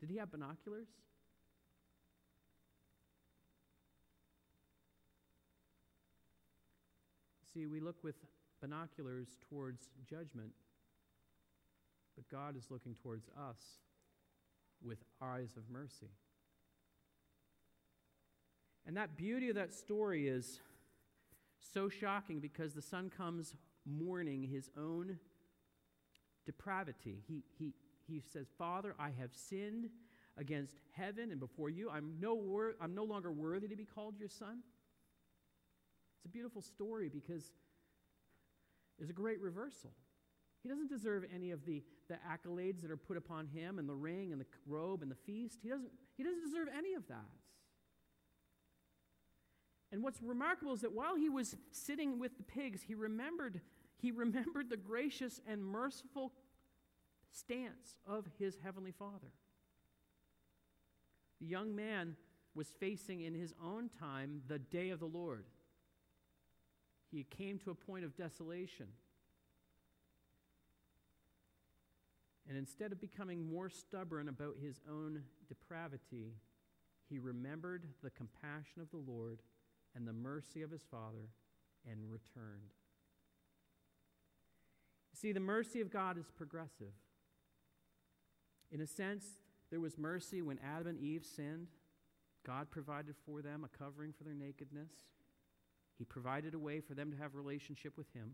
did 0.00 0.08
he 0.08 0.16
have 0.16 0.32
binoculars? 0.32 0.88
See, 7.52 7.66
we 7.66 7.80
look 7.80 8.02
with 8.02 8.16
binoculars 8.62 9.36
towards 9.50 9.90
judgment, 10.08 10.52
but 12.20 12.28
God 12.28 12.54
is 12.56 12.70
looking 12.70 12.94
towards 13.02 13.28
us 13.28 13.58
with 14.82 14.98
eyes 15.22 15.56
of 15.56 15.62
mercy. 15.70 16.10
And 18.86 18.96
that 18.96 19.16
beauty 19.16 19.48
of 19.48 19.54
that 19.54 19.72
story 19.72 20.28
is 20.28 20.60
so 21.72 21.88
shocking 21.88 22.40
because 22.40 22.74
the 22.74 22.82
son 22.82 23.10
comes 23.14 23.54
mourning 23.86 24.42
his 24.42 24.68
own 24.76 25.18
depravity. 26.44 27.22
He, 27.26 27.42
he, 27.58 27.72
he 28.06 28.22
says, 28.32 28.48
Father, 28.58 28.94
I 28.98 29.10
have 29.18 29.30
sinned 29.32 29.88
against 30.36 30.80
heaven 30.92 31.30
and 31.30 31.40
before 31.40 31.70
you. 31.70 31.88
I'm 31.88 32.16
no, 32.20 32.34
wor- 32.34 32.76
I'm 32.82 32.94
no 32.94 33.04
longer 33.04 33.32
worthy 33.32 33.68
to 33.68 33.76
be 33.76 33.86
called 33.86 34.18
your 34.18 34.28
son. 34.28 34.58
It's 36.18 36.26
a 36.26 36.28
beautiful 36.28 36.60
story 36.60 37.08
because 37.08 37.50
there's 38.98 39.10
a 39.10 39.14
great 39.14 39.40
reversal. 39.40 39.92
He 40.62 40.68
doesn't 40.68 40.90
deserve 40.90 41.24
any 41.34 41.52
of 41.52 41.64
the, 41.64 41.82
the 42.08 42.18
accolades 42.28 42.82
that 42.82 42.90
are 42.90 42.96
put 42.96 43.16
upon 43.16 43.46
him 43.46 43.78
and 43.78 43.88
the 43.88 43.94
ring 43.94 44.32
and 44.32 44.40
the 44.40 44.46
robe 44.66 45.02
and 45.02 45.10
the 45.10 45.16
feast. 45.16 45.58
He 45.62 45.68
doesn't, 45.68 45.90
he 46.16 46.22
doesn't 46.22 46.44
deserve 46.44 46.68
any 46.76 46.94
of 46.94 47.06
that. 47.08 47.24
And 49.92 50.02
what's 50.02 50.22
remarkable 50.22 50.72
is 50.72 50.82
that 50.82 50.92
while 50.92 51.16
he 51.16 51.28
was 51.28 51.56
sitting 51.72 52.18
with 52.18 52.36
the 52.36 52.42
pigs, 52.42 52.82
he 52.86 52.94
remembered, 52.94 53.60
he 53.98 54.10
remembered 54.10 54.70
the 54.70 54.76
gracious 54.76 55.40
and 55.46 55.64
merciful 55.64 56.32
stance 57.32 57.96
of 58.06 58.26
his 58.38 58.58
heavenly 58.62 58.92
Father. 58.92 59.32
The 61.40 61.46
young 61.46 61.74
man 61.74 62.16
was 62.54 62.68
facing 62.78 63.22
in 63.22 63.34
his 63.34 63.54
own 63.64 63.88
time 63.98 64.42
the 64.46 64.58
day 64.58 64.90
of 64.90 65.00
the 65.00 65.06
Lord. 65.06 65.44
He 67.10 67.24
came 67.24 67.58
to 67.60 67.70
a 67.70 67.74
point 67.74 68.04
of 68.04 68.16
desolation. 68.16 68.86
And 72.50 72.58
instead 72.58 72.90
of 72.90 73.00
becoming 73.00 73.48
more 73.48 73.70
stubborn 73.70 74.28
about 74.28 74.56
his 74.60 74.80
own 74.90 75.22
depravity, 75.48 76.34
he 77.08 77.20
remembered 77.20 77.86
the 78.02 78.10
compassion 78.10 78.82
of 78.82 78.90
the 78.90 78.96
Lord 78.96 79.40
and 79.94 80.04
the 80.06 80.12
mercy 80.12 80.62
of 80.62 80.72
his 80.72 80.82
Father 80.82 81.28
and 81.88 82.10
returned. 82.10 82.74
See, 85.14 85.30
the 85.30 85.38
mercy 85.38 85.80
of 85.80 85.92
God 85.92 86.18
is 86.18 86.28
progressive. 86.36 86.92
In 88.72 88.80
a 88.80 88.86
sense, 88.86 89.24
there 89.70 89.78
was 89.78 89.96
mercy 89.96 90.42
when 90.42 90.58
Adam 90.58 90.88
and 90.88 90.98
Eve 90.98 91.24
sinned. 91.24 91.68
God 92.44 92.68
provided 92.72 93.14
for 93.24 93.42
them 93.42 93.64
a 93.64 93.78
covering 93.78 94.12
for 94.12 94.24
their 94.24 94.34
nakedness. 94.34 94.90
He 95.96 96.04
provided 96.04 96.54
a 96.54 96.58
way 96.58 96.80
for 96.80 96.94
them 96.94 97.12
to 97.12 97.16
have 97.16 97.36
relationship 97.36 97.96
with 97.96 98.12
him. 98.12 98.32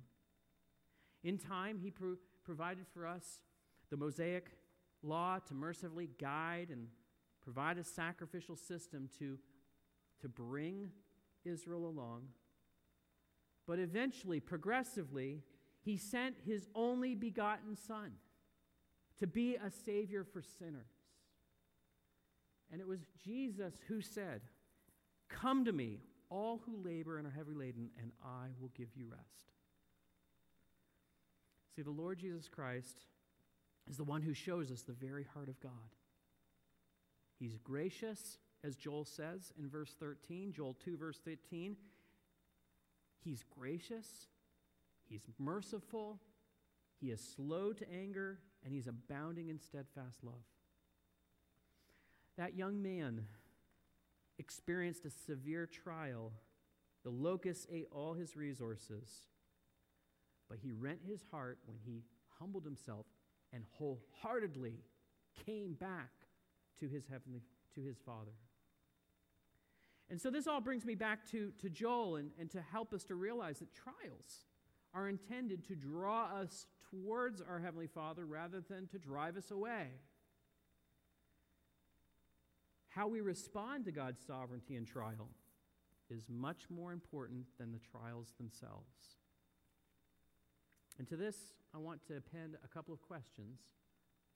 In 1.22 1.36
time, 1.36 1.78
he 1.78 1.90
pro- 1.90 2.16
provided 2.44 2.86
for 2.94 3.06
us 3.06 3.42
the 3.90 3.96
Mosaic 3.96 4.50
law 5.02 5.38
to 5.46 5.54
mercifully 5.54 6.10
guide 6.20 6.68
and 6.70 6.88
provide 7.42 7.78
a 7.78 7.84
sacrificial 7.84 8.56
system 8.56 9.08
to, 9.18 9.38
to 10.20 10.28
bring 10.28 10.90
Israel 11.44 11.86
along. 11.86 12.22
But 13.66 13.78
eventually, 13.78 14.40
progressively, 14.40 15.42
he 15.80 15.96
sent 15.96 16.36
his 16.44 16.68
only 16.74 17.14
begotten 17.14 17.76
Son 17.76 18.12
to 19.18 19.26
be 19.26 19.56
a 19.56 19.70
Savior 19.70 20.24
for 20.24 20.42
sinners. 20.42 20.90
And 22.70 22.80
it 22.80 22.86
was 22.86 23.00
Jesus 23.24 23.74
who 23.88 24.00
said, 24.00 24.42
Come 25.28 25.64
to 25.64 25.72
me, 25.72 26.00
all 26.28 26.60
who 26.66 26.82
labor 26.84 27.18
and 27.18 27.26
are 27.26 27.30
heavy 27.30 27.54
laden, 27.54 27.90
and 28.00 28.10
I 28.24 28.48
will 28.60 28.70
give 28.76 28.88
you 28.96 29.06
rest. 29.08 29.52
See, 31.74 31.82
the 31.82 31.90
Lord 31.90 32.18
Jesus 32.18 32.48
Christ 32.48 33.04
is 33.88 33.96
the 33.96 34.04
one 34.04 34.22
who 34.22 34.34
shows 34.34 34.70
us 34.70 34.82
the 34.82 34.92
very 34.92 35.24
heart 35.34 35.48
of 35.48 35.60
God. 35.60 35.72
He's 37.38 37.58
gracious, 37.58 38.38
as 38.64 38.76
Joel 38.76 39.04
says 39.04 39.52
in 39.58 39.68
verse 39.68 39.94
13, 39.98 40.52
Joel 40.52 40.74
2, 40.84 40.96
verse 40.96 41.20
13. 41.24 41.76
He's 43.20 43.44
gracious, 43.58 44.06
he's 45.08 45.26
merciful, 45.38 46.20
he 47.00 47.10
is 47.10 47.20
slow 47.36 47.72
to 47.72 47.92
anger, 47.92 48.38
and 48.64 48.72
he's 48.72 48.86
abounding 48.86 49.48
in 49.48 49.58
steadfast 49.58 50.22
love. 50.22 50.34
That 52.36 52.56
young 52.56 52.82
man 52.82 53.26
experienced 54.38 55.04
a 55.04 55.10
severe 55.10 55.66
trial. 55.66 56.32
The 57.04 57.10
locusts 57.10 57.66
ate 57.70 57.88
all 57.90 58.14
his 58.14 58.36
resources, 58.36 59.26
but 60.48 60.58
he 60.58 60.72
rent 60.72 61.00
his 61.06 61.22
heart 61.30 61.58
when 61.66 61.78
he 61.84 62.04
humbled 62.38 62.64
himself 62.64 63.06
and 63.56 63.64
wholeheartedly 63.78 64.74
came 65.46 65.72
back 65.72 66.12
to 66.78 66.86
his 66.86 67.04
heavenly 67.10 67.40
to 67.74 67.82
his 67.82 67.96
father. 67.98 68.32
And 70.08 70.20
so 70.20 70.30
this 70.30 70.46
all 70.46 70.60
brings 70.60 70.84
me 70.84 70.94
back 70.94 71.28
to, 71.32 71.50
to 71.60 71.68
Joel 71.68 72.16
and, 72.16 72.30
and 72.38 72.50
to 72.50 72.60
help 72.60 72.92
us 72.92 73.02
to 73.04 73.16
realize 73.16 73.58
that 73.58 73.74
trials 73.74 74.44
are 74.94 75.08
intended 75.08 75.66
to 75.66 75.74
draw 75.74 76.26
us 76.26 76.66
towards 76.90 77.40
our 77.40 77.58
Heavenly 77.58 77.88
Father 77.88 78.24
rather 78.24 78.60
than 78.60 78.86
to 78.88 78.98
drive 78.98 79.36
us 79.36 79.50
away. 79.50 79.88
How 82.88 83.08
we 83.08 83.20
respond 83.20 83.84
to 83.86 83.92
God's 83.92 84.20
sovereignty 84.24 84.76
in 84.76 84.84
trial 84.84 85.28
is 86.08 86.28
much 86.28 86.70
more 86.70 86.92
important 86.92 87.46
than 87.58 87.72
the 87.72 87.80
trials 87.80 88.32
themselves. 88.38 89.16
And 90.98 91.08
to 91.08 91.16
this, 91.16 91.36
I 91.74 91.78
want 91.78 92.06
to 92.08 92.16
append 92.16 92.56
a 92.64 92.68
couple 92.68 92.94
of 92.94 93.02
questions 93.02 93.60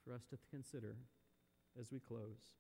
for 0.05 0.15
us 0.15 0.25
to 0.31 0.39
consider 0.51 0.97
as 1.79 1.91
we 1.91 1.99
close. 1.99 2.53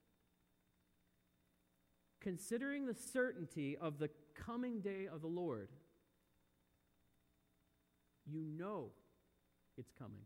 Considering 2.20 2.86
the 2.86 2.94
certainty 2.94 3.76
of 3.78 3.98
the 3.98 4.10
coming 4.34 4.80
day 4.80 5.06
of 5.12 5.20
the 5.20 5.26
Lord, 5.26 5.68
you 8.26 8.42
know 8.42 8.90
it's 9.76 9.92
coming. 9.98 10.24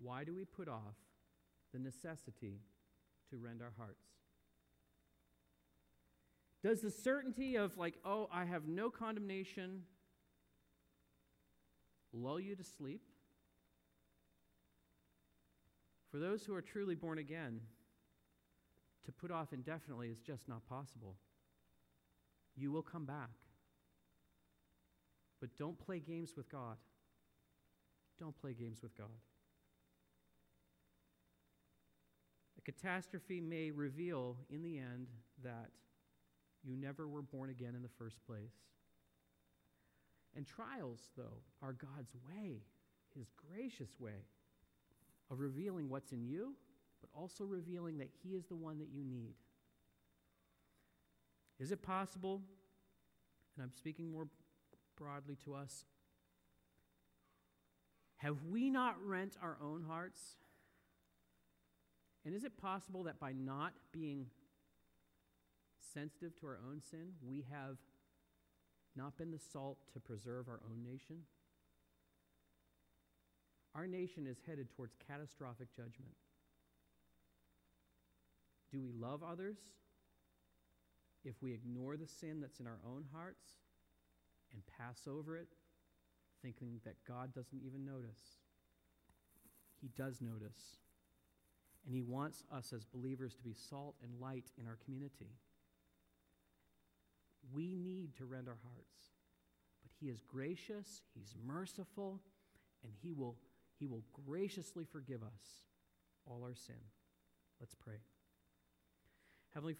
Why 0.00 0.24
do 0.24 0.34
we 0.34 0.44
put 0.44 0.68
off 0.68 0.96
the 1.72 1.78
necessity 1.78 2.60
to 3.30 3.36
rend 3.36 3.62
our 3.62 3.72
hearts? 3.76 4.06
Does 6.62 6.80
the 6.80 6.90
certainty 6.90 7.56
of, 7.56 7.76
like, 7.76 7.94
oh, 8.04 8.28
I 8.32 8.44
have 8.44 8.66
no 8.66 8.90
condemnation, 8.90 9.82
lull 12.12 12.40
you 12.40 12.54
to 12.56 12.64
sleep? 12.64 13.02
For 16.10 16.18
those 16.18 16.44
who 16.44 16.54
are 16.54 16.62
truly 16.62 16.94
born 16.94 17.18
again, 17.18 17.60
to 19.04 19.12
put 19.12 19.30
off 19.30 19.52
indefinitely 19.52 20.08
is 20.08 20.20
just 20.20 20.48
not 20.48 20.66
possible. 20.68 21.16
You 22.56 22.72
will 22.72 22.82
come 22.82 23.04
back. 23.04 23.30
But 25.40 25.56
don't 25.58 25.78
play 25.78 26.00
games 26.00 26.32
with 26.36 26.50
God. 26.50 26.76
Don't 28.18 28.38
play 28.40 28.52
games 28.52 28.82
with 28.82 28.96
God. 28.96 29.06
A 32.58 32.62
catastrophe 32.62 33.40
may 33.40 33.70
reveal 33.70 34.36
in 34.50 34.62
the 34.62 34.78
end 34.78 35.08
that 35.44 35.70
You 36.64 36.76
never 36.76 37.06
were 37.06 37.22
born 37.22 37.50
again 37.50 37.74
in 37.74 37.82
the 37.82 37.88
first 37.98 38.16
place. 38.26 38.52
And 40.38 40.46
trials, 40.46 41.00
though, 41.16 41.42
are 41.60 41.72
God's 41.72 42.14
way, 42.14 42.62
His 43.12 43.26
gracious 43.50 43.98
way 43.98 44.22
of 45.32 45.40
revealing 45.40 45.88
what's 45.88 46.12
in 46.12 46.24
you, 46.24 46.54
but 47.00 47.10
also 47.12 47.42
revealing 47.42 47.98
that 47.98 48.10
He 48.22 48.36
is 48.36 48.44
the 48.46 48.54
one 48.54 48.78
that 48.78 48.86
you 48.94 49.02
need. 49.02 49.34
Is 51.58 51.72
it 51.72 51.82
possible, 51.82 52.40
and 53.56 53.64
I'm 53.64 53.72
speaking 53.72 54.12
more 54.12 54.28
broadly 54.96 55.36
to 55.44 55.54
us, 55.56 55.84
have 58.18 58.36
we 58.44 58.70
not 58.70 58.94
rent 59.04 59.36
our 59.42 59.58
own 59.60 59.82
hearts? 59.82 60.36
And 62.24 62.32
is 62.32 62.44
it 62.44 62.56
possible 62.56 63.02
that 63.04 63.18
by 63.18 63.32
not 63.32 63.72
being 63.90 64.26
sensitive 65.92 66.38
to 66.38 66.46
our 66.46 66.60
own 66.70 66.80
sin, 66.80 67.14
we 67.26 67.44
have 67.50 67.78
not 68.98 69.16
been 69.16 69.30
the 69.30 69.38
salt 69.38 69.78
to 69.92 70.00
preserve 70.00 70.48
our 70.48 70.60
own 70.68 70.82
nation? 70.82 71.18
Our 73.74 73.86
nation 73.86 74.26
is 74.26 74.38
headed 74.44 74.68
towards 74.70 74.96
catastrophic 75.06 75.68
judgment. 75.74 76.16
Do 78.72 78.80
we 78.80 78.90
love 78.92 79.22
others 79.22 79.56
if 81.24 81.36
we 81.40 81.54
ignore 81.54 81.96
the 81.96 82.06
sin 82.06 82.40
that's 82.40 82.58
in 82.58 82.66
our 82.66 82.80
own 82.84 83.04
hearts 83.14 83.46
and 84.52 84.62
pass 84.66 85.02
over 85.08 85.36
it, 85.36 85.48
thinking 86.42 86.80
that 86.84 86.96
God 87.06 87.32
doesn't 87.32 87.62
even 87.64 87.84
notice? 87.84 88.40
He 89.80 89.88
does 89.96 90.20
notice. 90.20 90.78
And 91.86 91.94
He 91.94 92.02
wants 92.02 92.42
us 92.52 92.72
as 92.72 92.84
believers 92.84 93.34
to 93.36 93.42
be 93.42 93.54
salt 93.54 93.94
and 94.02 94.20
light 94.20 94.50
in 94.60 94.66
our 94.66 94.78
community. 94.84 95.30
We 97.52 97.74
need 97.74 98.16
to 98.16 98.24
rend 98.24 98.48
our 98.48 98.58
hearts. 98.62 99.12
But 99.82 99.90
He 100.00 100.08
is 100.08 100.22
gracious, 100.22 101.02
He's 101.14 101.34
merciful, 101.46 102.20
and 102.84 102.92
He 103.02 103.12
will, 103.12 103.36
he 103.78 103.86
will 103.86 104.04
graciously 104.26 104.84
forgive 104.84 105.22
us 105.22 105.62
all 106.26 106.42
our 106.44 106.54
sin. 106.54 106.76
Let's 107.60 107.74
pray. 107.74 108.00
Heavenly 109.54 109.74